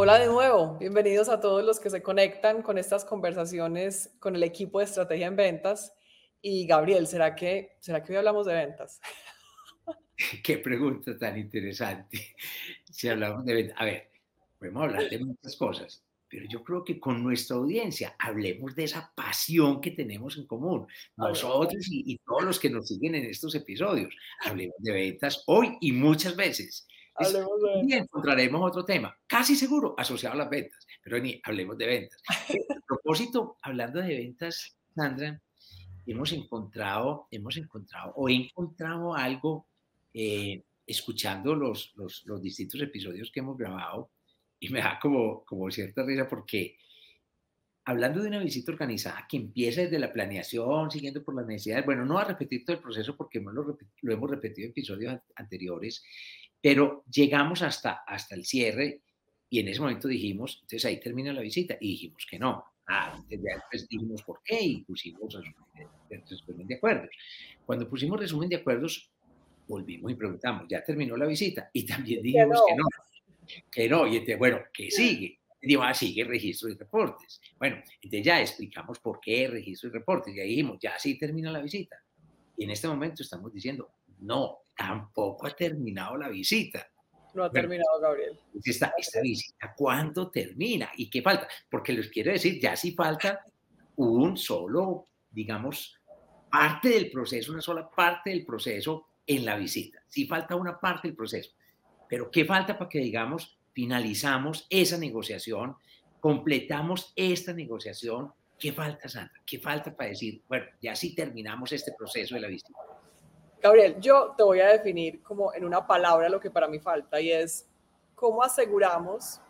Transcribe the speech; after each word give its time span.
Hola 0.00 0.16
de 0.20 0.26
nuevo, 0.26 0.78
bienvenidos 0.78 1.28
a 1.28 1.40
todos 1.40 1.64
los 1.64 1.80
que 1.80 1.90
se 1.90 2.02
conectan 2.02 2.62
con 2.62 2.78
estas 2.78 3.04
conversaciones 3.04 4.14
con 4.20 4.36
el 4.36 4.44
equipo 4.44 4.78
de 4.78 4.84
estrategia 4.84 5.26
en 5.26 5.34
ventas. 5.34 5.92
Y 6.40 6.68
Gabriel, 6.68 7.08
¿será 7.08 7.34
que, 7.34 7.76
¿será 7.80 8.04
que 8.04 8.12
hoy 8.12 8.18
hablamos 8.18 8.46
de 8.46 8.54
ventas? 8.54 9.00
Qué 10.44 10.58
pregunta 10.58 11.18
tan 11.18 11.36
interesante. 11.36 12.36
Si 12.88 13.08
hablamos 13.08 13.44
de 13.44 13.54
ventas, 13.54 13.76
a 13.76 13.86
ver, 13.86 14.08
podemos 14.56 14.84
hablar 14.84 15.10
de 15.10 15.18
muchas 15.18 15.56
cosas, 15.56 16.04
pero 16.28 16.46
yo 16.48 16.62
creo 16.62 16.84
que 16.84 17.00
con 17.00 17.20
nuestra 17.20 17.56
audiencia 17.56 18.14
hablemos 18.20 18.76
de 18.76 18.84
esa 18.84 19.12
pasión 19.16 19.80
que 19.80 19.90
tenemos 19.90 20.36
en 20.36 20.46
común, 20.46 20.86
nosotros 21.16 21.84
y, 21.90 22.16
todos 22.18 22.44
los 22.44 22.60
que 22.60 22.70
nos 22.70 22.86
siguen 22.86 23.16
en 23.16 23.24
estos 23.24 23.52
episodios. 23.56 24.14
Hablemos 24.42 24.76
de 24.78 24.92
ventas 24.92 25.42
hoy 25.46 25.76
y 25.80 25.90
muchas 25.90 26.36
veces. 26.36 26.86
Y 27.84 27.94
encontraremos 27.94 28.62
otro 28.62 28.84
tema, 28.84 29.16
casi 29.26 29.56
seguro 29.56 29.94
asociado 29.96 30.34
a 30.34 30.38
las 30.38 30.50
ventas, 30.50 30.86
pero 31.02 31.18
ni 31.18 31.40
hablemos 31.42 31.76
de 31.78 31.86
ventas. 31.86 32.22
A 32.28 32.80
propósito, 32.86 33.56
hablando 33.62 34.00
de 34.00 34.16
ventas, 34.16 34.76
Sandra, 34.94 35.40
hemos 36.06 36.32
encontrado, 36.32 37.28
hemos 37.30 37.56
encontrado 37.56 38.12
o 38.16 38.28
he 38.28 38.34
encontrado 38.34 39.14
algo 39.14 39.66
eh, 40.14 40.64
escuchando 40.86 41.54
los, 41.54 41.92
los, 41.96 42.24
los, 42.24 42.40
distintos 42.40 42.80
episodios 42.80 43.30
que 43.30 43.40
hemos 43.40 43.58
grabado 43.58 44.10
y 44.58 44.70
me 44.70 44.80
da 44.80 44.98
como, 45.00 45.44
como 45.44 45.70
cierta 45.70 46.02
risa 46.02 46.26
porque 46.26 46.78
hablando 47.88 48.20
de 48.20 48.28
una 48.28 48.38
visita 48.40 48.72
organizada 48.72 49.26
que 49.28 49.38
empieza 49.38 49.80
desde 49.80 49.98
la 49.98 50.12
planeación, 50.12 50.90
siguiendo 50.90 51.24
por 51.24 51.34
las 51.34 51.46
necesidades, 51.46 51.86
bueno, 51.86 52.04
no 52.04 52.18
a 52.18 52.24
repetir 52.24 52.62
todo 52.64 52.76
el 52.76 52.82
proceso 52.82 53.16
porque 53.16 53.40
lo, 53.40 53.78
lo 54.02 54.12
hemos 54.12 54.30
repetido 54.30 54.66
en 54.66 54.72
episodios 54.72 55.18
anteriores, 55.34 56.02
pero 56.60 57.04
llegamos 57.10 57.62
hasta, 57.62 58.04
hasta 58.06 58.34
el 58.34 58.44
cierre 58.44 59.02
y 59.50 59.60
en 59.60 59.68
ese 59.68 59.80
momento 59.80 60.08
dijimos, 60.08 60.58
entonces 60.62 60.84
ahí 60.84 61.00
termina 61.00 61.32
la 61.32 61.40
visita 61.40 61.76
y 61.80 61.92
dijimos 61.92 62.26
que 62.28 62.38
no. 62.38 62.64
Ah, 62.86 63.22
después 63.28 63.86
dijimos 63.88 64.22
por 64.22 64.40
qué 64.42 64.60
y 64.60 64.82
pusimos 64.82 65.34
resumen 66.08 66.66
de 66.66 66.74
acuerdos. 66.74 67.10
Cuando 67.64 67.88
pusimos 67.88 68.18
resumen 68.18 68.48
de 68.48 68.56
acuerdos, 68.56 69.10
volvimos 69.66 70.10
y 70.10 70.14
preguntamos, 70.14 70.66
¿ya 70.68 70.82
terminó 70.82 71.16
la 71.16 71.26
visita? 71.26 71.70
Y 71.72 71.84
también 71.84 72.22
dijimos 72.22 72.60
que 72.66 72.76
no, 72.76 72.84
que 73.70 73.88
no. 73.88 74.06
Y 74.06 74.16
entonces, 74.16 74.38
bueno, 74.38 74.60
¿qué 74.72 74.90
sigue? 74.90 75.38
Y 75.60 75.66
digo, 75.66 75.82
ah, 75.82 75.92
sigue 75.92 76.24
registro 76.24 76.68
y 76.70 76.74
reportes. 76.74 77.40
Bueno, 77.58 77.82
entonces 78.00 78.24
ya 78.24 78.40
explicamos 78.40 78.98
por 79.00 79.20
qué 79.20 79.48
registro 79.48 79.90
y 79.90 79.92
reportes. 79.92 80.34
Ya 80.34 80.44
dijimos, 80.44 80.78
ya 80.80 80.98
sí 80.98 81.18
termina 81.18 81.50
la 81.50 81.60
visita. 81.60 81.96
Y 82.56 82.64
en 82.64 82.70
este 82.70 82.88
momento 82.88 83.22
estamos 83.22 83.52
diciendo, 83.52 83.90
no, 84.20 84.58
tampoco 84.76 85.46
ha 85.46 85.50
terminado 85.50 86.16
la 86.16 86.28
visita. 86.28 86.88
No 87.34 87.44
ha 87.44 87.50
terminado, 87.50 88.00
Gabriel. 88.00 88.38
Esta, 88.64 88.92
esta 88.96 89.20
visita, 89.20 89.74
¿cuándo 89.76 90.30
termina? 90.30 90.90
¿Y 90.96 91.10
qué 91.10 91.22
falta? 91.22 91.48
Porque 91.70 91.92
les 91.92 92.08
quiero 92.08 92.32
decir, 92.32 92.60
ya 92.60 92.74
sí 92.76 92.92
falta 92.92 93.44
un 93.96 94.36
solo, 94.36 95.08
digamos, 95.30 95.98
parte 96.50 96.90
del 96.90 97.10
proceso, 97.10 97.52
una 97.52 97.60
sola 97.60 97.88
parte 97.88 98.30
del 98.30 98.44
proceso 98.44 99.08
en 99.26 99.44
la 99.44 99.56
visita. 99.56 100.02
Sí 100.08 100.26
falta 100.26 100.56
una 100.56 100.80
parte 100.80 101.08
del 101.08 101.16
proceso. 101.16 101.52
Pero 102.08 102.30
¿qué 102.30 102.44
falta 102.44 102.78
para 102.78 102.88
que, 102.88 103.00
digamos, 103.00 103.58
finalizamos 103.72 104.66
esa 104.70 104.96
negociación, 104.96 105.76
completamos 106.20 107.12
esta 107.14 107.52
negociación? 107.52 108.32
¿Qué 108.58 108.72
falta, 108.72 109.08
Sandra? 109.08 109.40
¿Qué 109.46 109.58
falta 109.58 109.94
para 109.94 110.10
decir, 110.10 110.42
bueno, 110.48 110.66
ya 110.80 110.96
sí 110.96 111.14
terminamos 111.14 111.70
este 111.72 111.92
proceso 111.96 112.34
de 112.34 112.40
la 112.40 112.48
visita? 112.48 112.72
Gabriel, 113.60 113.96
yo 114.00 114.34
te 114.36 114.44
voy 114.44 114.60
a 114.60 114.68
definir 114.68 115.20
como 115.22 115.52
en 115.52 115.64
una 115.64 115.84
palabra 115.84 116.28
lo 116.28 116.38
que 116.38 116.50
para 116.50 116.68
mí 116.68 116.78
falta 116.78 117.20
y 117.20 117.32
es 117.32 117.66
cómo 118.14 118.42
aseguramos 118.42 119.40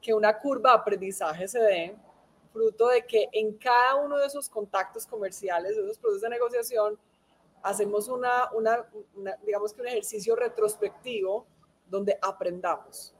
que 0.00 0.14
una 0.14 0.38
curva 0.38 0.70
de 0.70 0.76
aprendizaje 0.78 1.46
se 1.46 1.60
dé 1.60 1.96
fruto 2.50 2.88
de 2.88 3.04
que 3.06 3.28
en 3.30 3.58
cada 3.58 3.96
uno 3.96 4.16
de 4.16 4.26
esos 4.26 4.48
contactos 4.48 5.06
comerciales, 5.06 5.76
de 5.76 5.82
esos 5.82 5.98
procesos 5.98 6.22
de 6.22 6.30
negociación, 6.30 6.98
hacemos 7.62 8.08
una, 8.08 8.48
digamos 9.44 9.74
que 9.74 9.82
un 9.82 9.88
ejercicio 9.88 10.34
retrospectivo 10.34 11.46
donde 11.86 12.18
aprendamos. 12.22 13.14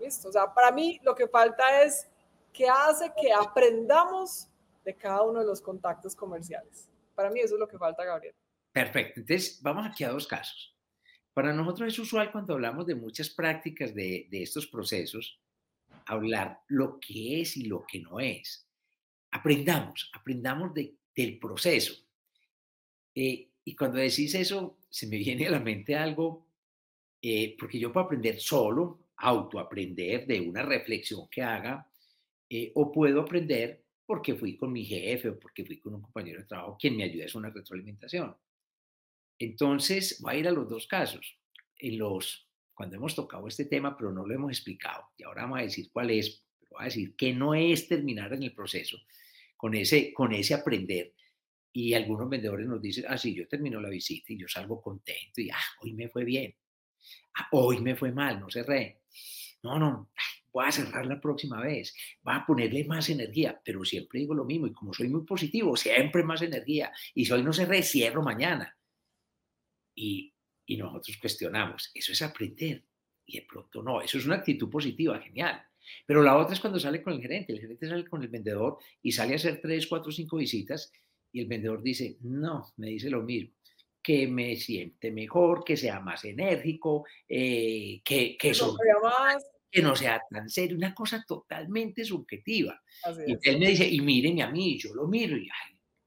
¿Listo? 0.00 0.28
O 0.28 0.32
sea, 0.32 0.52
para 0.52 0.72
mí 0.72 1.00
lo 1.04 1.14
que 1.14 1.28
falta 1.28 1.82
es 1.82 2.08
que 2.52 2.68
hace 2.68 3.12
que 3.16 3.32
aprendamos 3.32 4.48
de 4.84 4.94
cada 4.94 5.22
uno 5.22 5.40
de 5.40 5.46
los 5.46 5.60
contactos 5.60 6.16
comerciales. 6.16 6.88
Para 7.14 7.30
mí 7.30 7.40
eso 7.40 7.54
es 7.54 7.60
lo 7.60 7.68
que 7.68 7.78
falta, 7.78 8.04
Gabriel. 8.04 8.34
Perfecto. 8.76 9.20
Entonces, 9.20 9.58
vamos 9.62 9.86
aquí 9.86 10.04
a 10.04 10.10
dos 10.10 10.26
casos. 10.26 10.76
Para 11.32 11.50
nosotros 11.54 11.88
es 11.88 11.98
usual 11.98 12.30
cuando 12.30 12.52
hablamos 12.52 12.84
de 12.84 12.94
muchas 12.94 13.30
prácticas 13.30 13.94
de, 13.94 14.28
estos 14.30 14.66
procesos, 14.66 15.40
hablar 16.04 16.60
lo 16.68 17.00
que 17.00 17.40
es 17.40 17.56
y 17.56 17.64
lo 17.64 17.86
que 17.86 18.00
no 18.00 18.20
es. 18.20 18.68
Aprendamos, 19.30 20.10
aprendamos 20.12 20.74
del 20.74 21.38
proceso. 21.38 21.94
Eh, 23.14 23.48
y 23.64 23.74
cuando 23.74 23.96
decís 23.96 24.34
eso, 24.34 24.76
se 24.90 25.06
me 25.06 25.16
viene 25.24 25.46
a 25.46 25.52
la 25.52 25.60
mente 25.60 25.96
algo, 25.96 26.46
eh, 27.22 27.56
porque 27.58 27.78
yo 27.78 27.90
puedo 27.90 28.04
aprender 28.04 28.38
solo, 28.38 29.06
autoaprender 29.16 30.26
de 30.26 30.38
una 30.38 30.62
reflexión 30.62 31.30
que 31.30 31.40
haga, 31.40 31.90
eh, 32.50 32.72
o 32.74 32.92
puedo 32.92 33.22
aprender 33.22 33.86
porque 34.04 34.34
fui 34.34 34.54
con 34.54 34.70
mi 34.70 34.84
jefe 34.84 35.30
o 35.30 35.40
porque 35.40 35.64
fui 35.64 35.78
con 35.78 35.94
un 35.94 36.02
compañero 36.02 36.40
de 36.40 36.46
trabajo 36.46 36.76
quien 36.78 36.94
me 36.94 37.04
ayuda, 37.04 37.24
es 37.24 37.34
una 37.34 37.48
retroalimentación. 37.48 38.36
Entonces, 39.38 40.20
voy 40.20 40.34
a 40.34 40.38
ir 40.38 40.48
a 40.48 40.52
los 40.52 40.68
dos 40.68 40.86
casos. 40.86 41.38
En 41.78 41.98
los, 41.98 42.48
cuando 42.74 42.96
hemos 42.96 43.14
tocado 43.14 43.46
este 43.48 43.66
tema, 43.66 43.96
pero 43.96 44.12
no 44.12 44.26
lo 44.26 44.34
hemos 44.34 44.50
explicado, 44.50 45.04
y 45.16 45.24
ahora 45.24 45.42
vamos 45.42 45.58
a 45.58 45.62
decir 45.62 45.90
cuál 45.92 46.10
es, 46.10 46.42
pero 46.58 46.80
a 46.80 46.84
decir 46.84 47.14
que 47.16 47.34
no 47.34 47.54
es 47.54 47.86
terminar 47.86 48.32
en 48.32 48.44
el 48.44 48.54
proceso 48.54 48.98
con 49.56 49.74
ese, 49.74 50.12
con 50.14 50.32
ese 50.32 50.54
aprender. 50.54 51.12
Y 51.72 51.92
algunos 51.92 52.30
vendedores 52.30 52.66
nos 52.66 52.80
dicen, 52.80 53.04
ah, 53.08 53.18
sí, 53.18 53.34
yo 53.34 53.46
termino 53.46 53.78
la 53.80 53.90
visita 53.90 54.32
y 54.32 54.38
yo 54.38 54.48
salgo 54.48 54.80
contento 54.80 55.42
y, 55.42 55.50
ah, 55.50 55.56
hoy 55.82 55.92
me 55.92 56.08
fue 56.08 56.24
bien. 56.24 56.54
Ah, 57.34 57.48
hoy 57.52 57.80
me 57.80 57.94
fue 57.94 58.12
mal, 58.12 58.40
no 58.40 58.48
cerré. 58.48 59.02
No, 59.62 59.78
no, 59.78 60.10
voy 60.52 60.66
a 60.66 60.72
cerrar 60.72 61.04
la 61.04 61.20
próxima 61.20 61.60
vez, 61.60 61.94
voy 62.22 62.34
a 62.34 62.46
ponerle 62.46 62.84
más 62.84 63.10
energía, 63.10 63.60
pero 63.62 63.84
siempre 63.84 64.20
digo 64.20 64.34
lo 64.34 64.46
mismo 64.46 64.66
y 64.66 64.72
como 64.72 64.94
soy 64.94 65.08
muy 65.08 65.24
positivo, 65.26 65.76
siempre 65.76 66.22
más 66.22 66.40
energía 66.40 66.90
y 67.14 67.26
si 67.26 67.32
hoy 67.32 67.42
no 67.42 67.52
cerré, 67.52 67.82
cierro 67.82 68.22
mañana 68.22 68.74
y, 69.96 70.32
nosotros 70.68 71.16
cuestionamos. 71.20 71.90
Eso 71.94 72.12
es 72.12 72.22
aprender. 72.22 72.84
Y 73.24 73.40
de 73.40 73.46
pronto 73.46 73.82
no, 73.82 74.00
eso 74.00 74.18
es 74.18 74.26
una 74.26 74.36
actitud 74.36 74.70
positiva, 74.70 75.18
genial. 75.20 75.62
Pero 76.04 76.22
la 76.22 76.36
otra 76.36 76.54
es 76.54 76.60
cuando 76.60 76.78
sale 76.78 77.02
con 77.02 77.14
el 77.14 77.20
gerente. 77.20 77.52
El 77.52 77.60
gerente 77.60 77.88
sale 77.88 78.04
con 78.04 78.22
el 78.22 78.28
vendedor 78.28 78.78
y 79.02 79.12
sale 79.12 79.32
a 79.32 79.36
hacer 79.36 79.60
tres, 79.60 79.86
cuatro, 79.86 80.12
cinco 80.12 80.36
visitas 80.36 80.92
y 81.32 81.40
el 81.40 81.46
vendedor 81.46 81.82
dice, 81.82 82.16
no, 82.22 82.72
me 82.76 82.88
dice 82.88 83.10
lo 83.10 83.22
mismo, 83.22 83.52
que 84.02 84.26
me 84.26 84.56
siente 84.56 85.10
mejor, 85.10 85.64
que 85.64 85.76
sea 85.76 86.00
más 86.00 86.24
enérgico, 86.24 87.04
eh, 87.28 88.00
que, 88.04 88.36
que, 88.38 88.50
eso, 88.50 88.76
que 89.70 89.82
no 89.82 89.94
sea 89.94 90.22
tan 90.30 90.48
serio, 90.48 90.76
una 90.76 90.94
cosa 90.94 91.24
totalmente 91.26 92.04
subjetiva. 92.04 92.80
y 93.26 93.36
él 93.48 93.58
me 93.58 93.68
dice, 93.68 93.86
y 93.86 94.00
mírenme 94.00 94.42
a 94.42 94.50
mí, 94.50 94.78
yo 94.78 94.94
lo 94.94 95.06
miro 95.06 95.36
y 95.36 95.48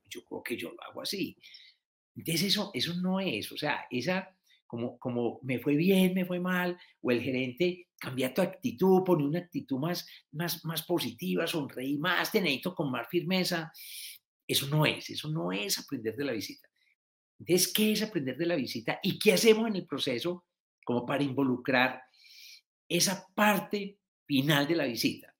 yo 0.09 0.23
creo 0.23 0.41
que 0.41 0.57
yo 0.57 0.71
lo 0.71 0.83
hago 0.83 1.01
así. 1.01 1.37
Entonces 2.19 2.47
eso, 2.47 2.71
eso 2.73 2.93
no 2.95 3.21
es, 3.21 3.49
o 3.51 3.57
sea, 3.57 3.85
esa 3.89 4.35
como, 4.67 4.99
como 4.99 5.39
me 5.41 5.57
fue 5.59 5.75
bien, 5.75 6.13
me 6.13 6.25
fue 6.25 6.39
mal, 6.39 6.77
o 7.01 7.11
el 7.11 7.21
gerente 7.21 7.87
cambia 7.97 8.33
tu 8.33 8.41
actitud, 8.41 9.03
pone 9.03 9.23
una 9.23 9.39
actitud 9.39 9.79
más, 9.79 10.05
más, 10.31 10.63
más 10.65 10.83
positiva, 10.83 11.47
sonreí 11.47 11.97
más, 11.97 12.31
te 12.31 12.41
necesito 12.41 12.75
con 12.75 12.91
más 12.91 13.07
firmeza. 13.09 13.71
Eso 14.45 14.67
no 14.67 14.85
es, 14.85 15.09
eso 15.09 15.29
no 15.29 15.51
es 15.51 15.79
aprender 15.79 16.15
de 16.15 16.25
la 16.25 16.33
visita. 16.33 16.67
Entonces, 17.39 17.73
¿qué 17.73 17.93
es 17.93 18.03
aprender 18.03 18.37
de 18.37 18.45
la 18.45 18.55
visita 18.55 18.99
y 19.01 19.17
qué 19.17 19.33
hacemos 19.33 19.67
en 19.67 19.77
el 19.77 19.87
proceso 19.87 20.45
como 20.83 21.05
para 21.05 21.23
involucrar 21.23 22.01
esa 22.87 23.25
parte 23.33 23.97
final 24.27 24.67
de 24.67 24.75
la 24.75 24.85
visita? 24.85 25.33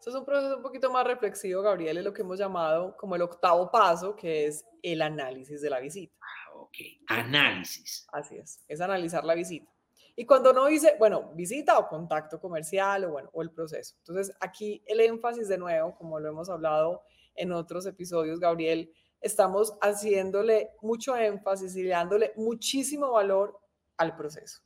Eso 0.00 0.08
es 0.08 0.16
un 0.16 0.24
proceso 0.24 0.56
un 0.56 0.62
poquito 0.62 0.90
más 0.90 1.06
reflexivo, 1.06 1.60
Gabriel, 1.60 1.98
es 1.98 2.04
lo 2.04 2.14
que 2.14 2.22
hemos 2.22 2.38
llamado 2.38 2.96
como 2.96 3.16
el 3.16 3.22
octavo 3.22 3.70
paso, 3.70 4.16
que 4.16 4.46
es 4.46 4.64
el 4.82 5.02
análisis 5.02 5.60
de 5.60 5.68
la 5.68 5.78
visita. 5.78 6.14
Ah, 6.22 6.54
ok, 6.56 6.76
análisis. 7.06 8.06
Así 8.10 8.38
es, 8.38 8.64
es 8.66 8.80
analizar 8.80 9.24
la 9.24 9.34
visita. 9.34 9.70
Y 10.16 10.24
cuando 10.24 10.54
no 10.54 10.66
dice, 10.66 10.96
bueno, 10.98 11.30
visita 11.34 11.78
o 11.78 11.86
contacto 11.86 12.40
comercial 12.40 13.04
o 13.04 13.10
bueno, 13.10 13.28
o 13.34 13.42
el 13.42 13.50
proceso. 13.50 13.94
Entonces, 13.98 14.34
aquí 14.40 14.82
el 14.86 15.00
énfasis 15.00 15.48
de 15.48 15.58
nuevo, 15.58 15.94
como 15.94 16.18
lo 16.18 16.30
hemos 16.30 16.48
hablado 16.48 17.02
en 17.34 17.52
otros 17.52 17.84
episodios, 17.84 18.40
Gabriel, 18.40 18.90
estamos 19.20 19.76
haciéndole 19.82 20.70
mucho 20.80 21.14
énfasis 21.14 21.76
y 21.76 21.86
dándole 21.86 22.32
muchísimo 22.36 23.12
valor 23.12 23.60
al 23.98 24.16
proceso. 24.16 24.62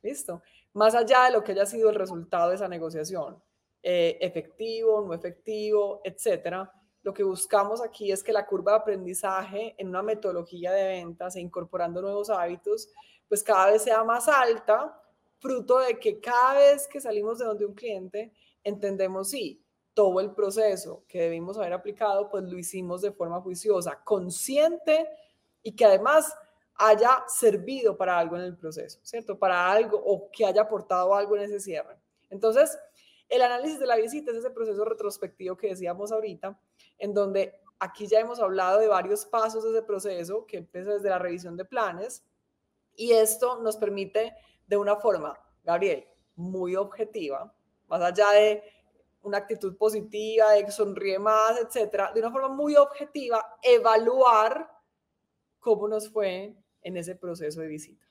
¿Listo? 0.00 0.42
Más 0.74 0.94
allá 0.94 1.24
de 1.24 1.32
lo 1.32 1.42
que 1.42 1.52
haya 1.52 1.66
sido 1.66 1.90
el 1.90 1.96
resultado 1.96 2.50
de 2.50 2.54
esa 2.54 2.68
negociación, 2.68 3.42
eh, 3.86 4.16
efectivo, 4.18 5.04
no 5.06 5.12
efectivo, 5.12 6.00
etcétera. 6.02 6.72
Lo 7.02 7.12
que 7.12 7.22
buscamos 7.22 7.82
aquí 7.82 8.10
es 8.10 8.24
que 8.24 8.32
la 8.32 8.46
curva 8.46 8.72
de 8.72 8.78
aprendizaje 8.78 9.74
en 9.76 9.88
una 9.88 10.02
metodología 10.02 10.72
de 10.72 10.88
ventas 10.88 11.36
e 11.36 11.40
incorporando 11.40 12.00
nuevos 12.00 12.30
hábitos, 12.30 12.88
pues 13.28 13.42
cada 13.42 13.70
vez 13.70 13.82
sea 13.82 14.02
más 14.02 14.26
alta 14.26 14.98
fruto 15.38 15.80
de 15.80 15.98
que 15.98 16.18
cada 16.18 16.54
vez 16.54 16.88
que 16.88 16.98
salimos 16.98 17.38
de 17.38 17.44
donde 17.44 17.66
un 17.66 17.74
cliente, 17.74 18.32
entendemos, 18.62 19.28
sí, 19.28 19.62
todo 19.92 20.18
el 20.20 20.32
proceso 20.32 21.04
que 21.06 21.20
debimos 21.20 21.58
haber 21.58 21.74
aplicado, 21.74 22.30
pues 22.30 22.44
lo 22.44 22.58
hicimos 22.58 23.02
de 23.02 23.12
forma 23.12 23.42
juiciosa, 23.42 24.02
consciente 24.02 25.06
y 25.62 25.76
que 25.76 25.84
además 25.84 26.34
haya 26.76 27.22
servido 27.28 27.94
para 27.98 28.18
algo 28.18 28.36
en 28.36 28.42
el 28.44 28.56
proceso, 28.56 28.98
¿cierto? 29.02 29.38
Para 29.38 29.70
algo 29.70 30.02
o 30.02 30.30
que 30.30 30.46
haya 30.46 30.62
aportado 30.62 31.14
algo 31.14 31.36
en 31.36 31.42
ese 31.42 31.60
cierre. 31.60 31.98
Entonces, 32.30 32.76
el 33.28 33.42
análisis 33.42 33.78
de 33.78 33.86
la 33.86 33.96
visita 33.96 34.30
es 34.30 34.38
ese 34.38 34.50
proceso 34.50 34.84
retrospectivo 34.84 35.56
que 35.56 35.68
decíamos 35.68 36.12
ahorita, 36.12 36.58
en 36.98 37.14
donde 37.14 37.60
aquí 37.78 38.06
ya 38.06 38.20
hemos 38.20 38.40
hablado 38.40 38.80
de 38.80 38.88
varios 38.88 39.24
pasos 39.26 39.64
de 39.64 39.70
ese 39.70 39.82
proceso 39.82 40.46
que 40.46 40.58
empieza 40.58 40.92
desde 40.92 41.10
la 41.10 41.18
revisión 41.18 41.56
de 41.56 41.64
planes 41.64 42.24
y 42.96 43.12
esto 43.12 43.60
nos 43.60 43.76
permite 43.76 44.34
de 44.66 44.76
una 44.76 44.96
forma, 44.96 45.38
Gabriel, 45.62 46.06
muy 46.36 46.76
objetiva, 46.76 47.52
más 47.88 48.00
allá 48.00 48.30
de 48.30 48.62
una 49.22 49.38
actitud 49.38 49.76
positiva, 49.76 50.52
de 50.52 50.64
que 50.64 50.70
sonríe 50.70 51.18
más, 51.18 51.58
etcétera, 51.60 52.12
de 52.12 52.20
una 52.20 52.30
forma 52.30 52.48
muy 52.48 52.76
objetiva, 52.76 53.58
evaluar 53.62 54.70
cómo 55.58 55.88
nos 55.88 56.10
fue 56.10 56.54
en 56.82 56.96
ese 56.96 57.16
proceso 57.16 57.60
de 57.60 57.66
visita, 57.66 58.06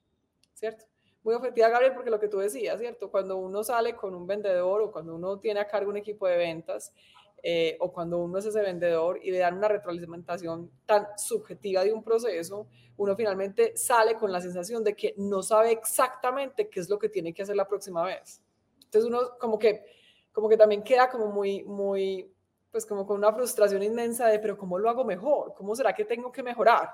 ¿cierto? 0.54 0.86
Muy 1.24 1.36
objetiva, 1.36 1.70
Gabriel, 1.70 1.94
porque 1.94 2.10
lo 2.10 2.20
que 2.20 2.28
tú 2.28 2.40
decías, 2.40 2.78
¿cierto? 2.80 3.10
Cuando 3.10 3.38
uno 3.38 3.64
sale 3.64 3.96
con 3.96 4.14
un 4.14 4.28
vendedor 4.28 4.82
o 4.82 4.92
cuando 4.92 5.16
uno 5.16 5.40
tiene 5.40 5.62
a 5.62 5.68
cargo 5.68 5.90
un 5.90 5.98
equipo 5.98 6.28
de 6.28 6.36
ventas 6.36 6.94
eh, 7.42 7.78
o 7.80 7.94
cuando 7.94 8.20
uno 8.20 8.40
es 8.40 8.46
ese 8.46 8.62
vendedor 8.62 9.20
y 9.24 9.32
le 9.32 9.38
dan 9.38 9.58
una 9.58 9.70
retroalimentación 9.70 10.70
tan 10.86 11.08
subjetiva 11.18 11.84
de 11.84 11.94
un 11.94 12.04
proceso, 12.04 12.68
uno 12.98 13.16
finalmente 13.16 13.76
sale 13.78 14.16
con 14.16 14.34
la 14.34 14.42
sensación 14.42 14.84
de 14.84 14.96
que 14.96 15.14
no 15.18 15.42
sabe 15.42 15.72
exactamente 15.72 16.68
qué 16.70 16.82
es 16.82 16.90
lo 16.90 17.00
que 17.00 17.08
tiene 17.08 17.34
que 17.34 17.44
hacer 17.44 17.56
la 17.56 17.68
próxima 17.68 18.04
vez. 18.04 18.42
Entonces 18.84 19.10
uno 19.10 19.38
como 19.40 19.58
que, 19.58 19.86
como 20.34 20.50
que 20.50 20.58
también 20.58 20.84
queda 20.84 21.10
como 21.10 21.28
muy, 21.28 21.64
muy, 21.64 22.30
pues 22.70 22.86
como 22.86 23.06
con 23.06 23.18
una 23.18 23.32
frustración 23.32 23.82
inmensa 23.82 24.28
de, 24.28 24.40
pero 24.40 24.58
¿cómo 24.58 24.78
lo 24.78 24.90
hago 24.90 25.06
mejor? 25.06 25.54
¿Cómo 25.54 25.74
será 25.74 25.94
que 25.94 26.04
tengo 26.04 26.34
que 26.34 26.44
mejorar? 26.44 26.90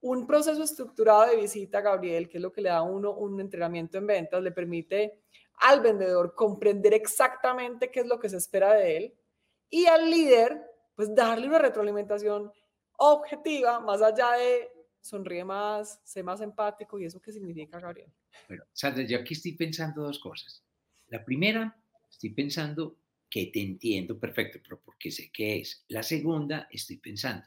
Un 0.00 0.26
proceso 0.26 0.62
estructurado 0.62 1.26
de 1.26 1.36
visita, 1.36 1.80
Gabriel, 1.80 2.28
que 2.28 2.38
es 2.38 2.42
lo 2.42 2.52
que 2.52 2.60
le 2.60 2.68
da 2.68 2.78
a 2.78 2.82
uno 2.82 3.12
un 3.12 3.40
entrenamiento 3.40 3.98
en 3.98 4.06
ventas, 4.06 4.42
le 4.42 4.52
permite 4.52 5.20
al 5.60 5.80
vendedor 5.80 6.34
comprender 6.34 6.94
exactamente 6.94 7.90
qué 7.90 8.00
es 8.00 8.06
lo 8.06 8.18
que 8.18 8.28
se 8.28 8.36
espera 8.36 8.74
de 8.74 8.96
él 8.96 9.14
y 9.70 9.86
al 9.86 10.10
líder, 10.10 10.62
pues 10.94 11.14
darle 11.14 11.48
una 11.48 11.58
retroalimentación 11.58 12.50
objetiva, 12.98 13.80
más 13.80 14.02
allá 14.02 14.32
de 14.32 14.70
sonríe 15.00 15.44
más, 15.44 16.00
sé 16.04 16.22
más 16.22 16.40
empático 16.40 16.98
y 16.98 17.04
eso 17.04 17.20
qué 17.20 17.32
significa, 17.32 17.78
Gabriel. 17.78 18.12
Bueno, 18.48 18.64
Sandra, 18.72 19.04
yo 19.04 19.18
aquí 19.18 19.34
estoy 19.34 19.52
pensando 19.52 20.02
dos 20.02 20.18
cosas. 20.18 20.64
La 21.08 21.24
primera, 21.24 21.76
estoy 22.10 22.30
pensando 22.30 22.98
que 23.30 23.46
te 23.46 23.60
entiendo 23.60 24.18
perfecto, 24.18 24.58
pero 24.62 24.80
porque 24.80 25.10
sé 25.10 25.30
qué 25.32 25.60
es. 25.60 25.84
La 25.88 26.02
segunda, 26.02 26.68
estoy 26.70 26.96
pensando, 26.98 27.46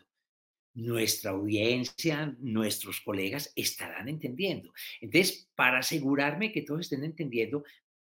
nuestra 0.74 1.32
audiencia, 1.32 2.36
nuestros 2.40 3.02
colegas 3.02 3.52
estarán 3.56 4.08
entendiendo. 4.08 4.74
Entonces, 5.02 5.50
para 5.56 5.80
asegurarme 5.80 6.52
que 6.52 6.62
todos 6.62 6.82
estén 6.82 7.04
entendiendo, 7.04 7.64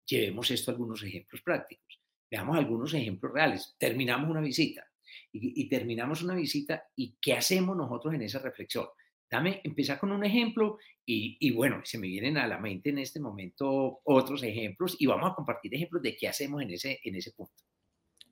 llevemos 0.06 0.50
esto 0.50 0.70
a 0.70 0.74
algunos 0.74 1.02
ejemplos 1.02 1.42
prácticos. 1.42 2.00
Veamos 2.30 2.56
algunos 2.56 2.94
ejemplos 2.94 3.32
reales. 3.32 3.74
Terminamos 3.78 4.30
una 4.30 4.40
visita 4.40 4.86
y, 5.32 5.68
terminamos 5.68 6.22
una 6.22 6.34
visita 6.34 6.84
y 6.96 7.16
¿qué 7.20 7.34
hacemos 7.34 7.76
nosotros 7.76 8.14
en 8.14 8.22
esa 8.22 8.38
reflexión? 8.38 8.86
Dame, 9.30 9.60
empezar 9.64 9.98
con 9.98 10.12
un 10.12 10.24
ejemplo 10.24 10.78
y, 11.04 11.36
y, 11.40 11.50
bueno, 11.50 11.80
se 11.84 11.98
me 11.98 12.06
vienen 12.06 12.38
a 12.38 12.46
la 12.46 12.58
mente 12.58 12.90
en 12.90 12.98
este 12.98 13.20
momento 13.20 14.00
otros 14.04 14.42
ejemplos 14.42 14.96
y 14.98 15.06
vamos 15.06 15.30
a 15.30 15.34
compartir 15.34 15.74
ejemplos 15.74 16.02
de 16.02 16.16
qué 16.16 16.28
hacemos 16.28 16.62
en 16.62 16.70
ese, 16.70 17.00
en 17.02 17.16
ese 17.16 17.32
punto. 17.32 17.64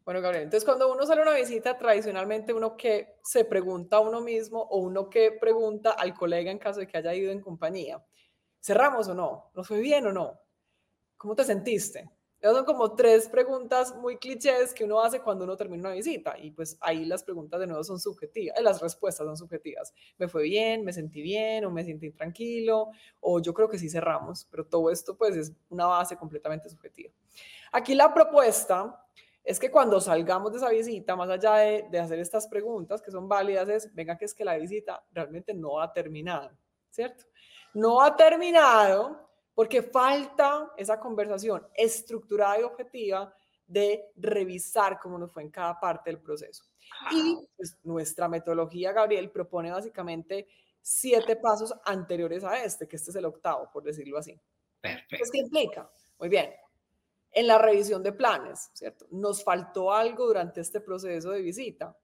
Bueno, 0.04 0.20
Gabriel, 0.20 0.44
entonces 0.44 0.64
cuando 0.64 0.92
uno 0.92 1.06
sale 1.06 1.20
a 1.20 1.24
una 1.24 1.34
visita, 1.34 1.78
tradicionalmente 1.78 2.52
uno 2.52 2.76
que 2.76 3.18
se 3.22 3.44
pregunta 3.44 3.98
a 3.98 4.00
uno 4.00 4.20
mismo 4.20 4.60
o 4.60 4.78
uno 4.78 5.08
que 5.08 5.30
pregunta 5.30 5.92
al 5.92 6.12
colega 6.12 6.50
en 6.50 6.58
caso 6.58 6.80
de 6.80 6.88
que 6.88 6.98
haya 6.98 7.14
ido 7.14 7.30
en 7.30 7.40
compañía, 7.40 8.04
¿cerramos 8.60 9.06
o 9.06 9.14
no? 9.14 9.50
¿Nos 9.54 9.68
fue 9.68 9.78
bien 9.78 10.04
o 10.08 10.12
no? 10.12 10.40
¿Cómo 11.16 11.36
te 11.36 11.44
sentiste? 11.44 12.10
Esas 12.40 12.56
son 12.56 12.64
como 12.64 12.96
tres 12.96 13.28
preguntas 13.28 13.94
muy 13.94 14.16
clichés 14.16 14.74
que 14.74 14.82
uno 14.82 15.00
hace 15.00 15.20
cuando 15.20 15.44
uno 15.44 15.56
termina 15.56 15.82
una 15.88 15.94
visita 15.94 16.36
y 16.36 16.50
pues 16.50 16.76
ahí 16.80 17.04
las 17.04 17.22
preguntas 17.22 17.60
de 17.60 17.68
nuevo 17.68 17.84
son 17.84 18.00
subjetivas, 18.00 18.60
las 18.60 18.80
respuestas 18.80 19.24
son 19.24 19.36
subjetivas. 19.36 19.94
¿Me 20.18 20.26
fue 20.26 20.42
bien? 20.42 20.84
¿Me 20.84 20.92
sentí 20.92 21.22
bien? 21.22 21.64
¿O 21.64 21.70
me 21.70 21.84
sentí 21.84 22.10
tranquilo? 22.10 22.88
O 23.20 23.40
yo 23.40 23.54
creo 23.54 23.68
que 23.68 23.78
sí 23.78 23.88
cerramos, 23.88 24.48
pero 24.50 24.66
todo 24.66 24.90
esto 24.90 25.16
pues 25.16 25.36
es 25.36 25.52
una 25.70 25.86
base 25.86 26.16
completamente 26.16 26.68
subjetiva. 26.68 27.12
Aquí 27.70 27.94
la 27.94 28.12
propuesta 28.12 28.98
es 29.44 29.58
que 29.58 29.70
cuando 29.70 30.00
salgamos 30.00 30.52
de 30.52 30.58
esa 30.58 30.70
visita, 30.70 31.16
más 31.16 31.28
allá 31.28 31.54
de, 31.54 31.98
hacer 31.98 32.18
estas 32.18 32.46
preguntas 32.46 33.02
que 33.02 33.10
son 33.10 33.28
válidas, 33.28 33.68
es, 33.68 33.94
venga, 33.94 34.16
que 34.16 34.24
es 34.24 34.34
que 34.34 34.44
la 34.44 34.56
visita 34.56 35.04
realmente 35.12 35.52
no 35.52 35.80
ha 35.80 35.92
terminado, 35.92 36.50
¿cierto? 36.90 37.24
No 37.74 38.00
ha 38.00 38.16
terminado 38.16 39.28
porque 39.54 39.82
falta 39.82 40.72
esa 40.76 40.98
conversación 41.00 41.66
estructurada 41.74 42.60
y 42.60 42.62
objetiva 42.62 43.34
de 43.66 44.12
revisar 44.16 44.98
cómo 45.00 45.18
nos 45.18 45.32
fue 45.32 45.42
en 45.42 45.50
cada 45.50 45.78
parte 45.78 46.10
del 46.10 46.20
proceso. 46.20 46.64
Y 47.10 47.48
pues, 47.56 47.78
nuestra 47.82 48.28
metodología, 48.28 48.92
Gabriel, 48.92 49.30
propone 49.30 49.72
básicamente 49.72 50.46
siete 50.80 51.36
pasos 51.36 51.74
anteriores 51.84 52.44
a 52.44 52.62
este, 52.62 52.86
que 52.86 52.96
este 52.96 53.10
es 53.10 53.16
el 53.16 53.24
octavo, 53.24 53.70
por 53.72 53.82
decirlo 53.82 54.18
así. 54.18 54.38
Perfecto. 54.80 55.30
¿Qué 55.32 55.38
implica? 55.38 55.90
Muy 56.18 56.28
bien 56.28 56.52
en 57.32 57.46
la 57.46 57.58
revisión 57.58 58.02
de 58.02 58.12
planes, 58.12 58.70
¿cierto? 58.74 59.06
Nos 59.10 59.42
faltó 59.42 59.92
algo 59.92 60.26
durante 60.26 60.60
este 60.60 60.80
proceso 60.80 61.30
de 61.30 61.40
visita. 61.40 61.96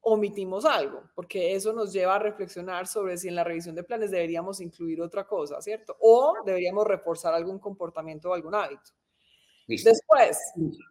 Omitimos 0.00 0.64
algo, 0.64 1.02
porque 1.14 1.54
eso 1.54 1.72
nos 1.72 1.92
lleva 1.92 2.16
a 2.16 2.18
reflexionar 2.18 2.86
sobre 2.86 3.16
si 3.16 3.28
en 3.28 3.34
la 3.34 3.44
revisión 3.44 3.74
de 3.74 3.82
planes 3.82 4.10
deberíamos 4.10 4.60
incluir 4.60 5.00
otra 5.00 5.26
cosa, 5.26 5.60
¿cierto? 5.60 5.96
O 6.00 6.34
deberíamos 6.44 6.86
reforzar 6.86 7.34
algún 7.34 7.58
comportamiento 7.58 8.30
o 8.30 8.34
algún 8.34 8.54
hábito. 8.54 8.92
Después. 9.66 10.38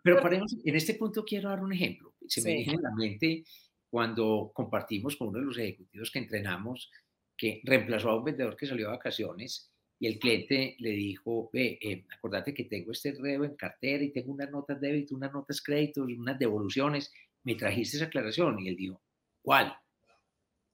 Pero 0.04 0.22
paremos, 0.22 0.54
en 0.64 0.76
este 0.76 0.96
punto 0.96 1.24
quiero 1.24 1.50
dar 1.50 1.62
un 1.62 1.72
ejemplo. 1.72 2.14
Se 2.28 2.42
me 2.42 2.56
viene 2.56 2.74
en 2.74 2.82
la 2.82 2.92
mente 2.92 3.44
cuando 3.90 4.52
compartimos 4.54 5.16
con 5.16 5.30
uno 5.30 5.40
de 5.40 5.46
los 5.46 5.58
ejecutivos 5.58 6.12
que 6.12 6.20
entrenamos, 6.20 6.92
que 7.38 7.62
reemplazó 7.64 8.10
a 8.10 8.18
un 8.18 8.26
vendedor 8.26 8.58
que 8.58 8.68
salió 8.68 8.90
a 8.90 8.92
vacaciones 8.92 9.72
y 10.00 10.08
el 10.08 10.20
cliente 10.20 10.76
le 10.80 10.92
dijo, 10.92 11.50
ve, 11.54 11.80
eh, 11.82 12.06
acordate 12.16 12.54
que 12.54 12.66
tengo 12.66 12.92
este 12.92 13.14
reo 13.14 13.46
en 13.46 13.56
cartera 13.56 14.04
y 14.04 14.12
tengo 14.12 14.34
unas 14.34 14.52
notas 14.52 14.80
débito, 14.80 15.16
unas 15.16 15.32
notas 15.32 15.62
crédito, 15.62 16.04
unas 16.04 16.38
devoluciones, 16.38 17.14
me 17.44 17.56
trajiste 17.56 17.98
esa 17.98 18.08
aclaración. 18.08 18.60
Y 18.60 18.70
él 18.70 18.76
dijo, 18.76 19.02
¿cuál? 19.42 19.74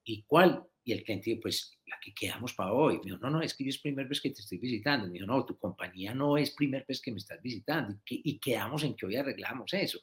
¿Y 0.04 0.24
cuál? 0.24 0.64
Y 0.84 0.92
el 0.92 1.04
cliente 1.04 1.30
dijo, 1.30 1.42
pues 1.42 1.78
la 1.86 1.96
que 2.00 2.12
quedamos 2.12 2.52
para 2.54 2.72
hoy. 2.72 2.96
Me 2.98 3.04
dijo, 3.04 3.18
no, 3.18 3.30
no, 3.30 3.40
es 3.42 3.54
que 3.54 3.62
yo 3.64 3.70
es 3.70 3.78
primera 3.78 4.08
vez 4.08 4.20
que 4.20 4.30
te 4.30 4.40
estoy 4.40 4.58
visitando. 4.58 5.06
Me 5.06 5.14
dijo, 5.14 5.26
no, 5.26 5.44
tu 5.44 5.56
compañía 5.56 6.12
no 6.14 6.36
es 6.36 6.50
primera 6.50 6.84
vez 6.88 7.00
que 7.00 7.12
me 7.12 7.18
estás 7.18 7.40
visitando. 7.40 7.96
Y, 8.08 8.38
quedamos 8.38 8.82
en 8.82 8.96
que 8.96 9.06
hoy 9.06 9.16
arreglamos 9.16 9.72
eso. 9.74 10.00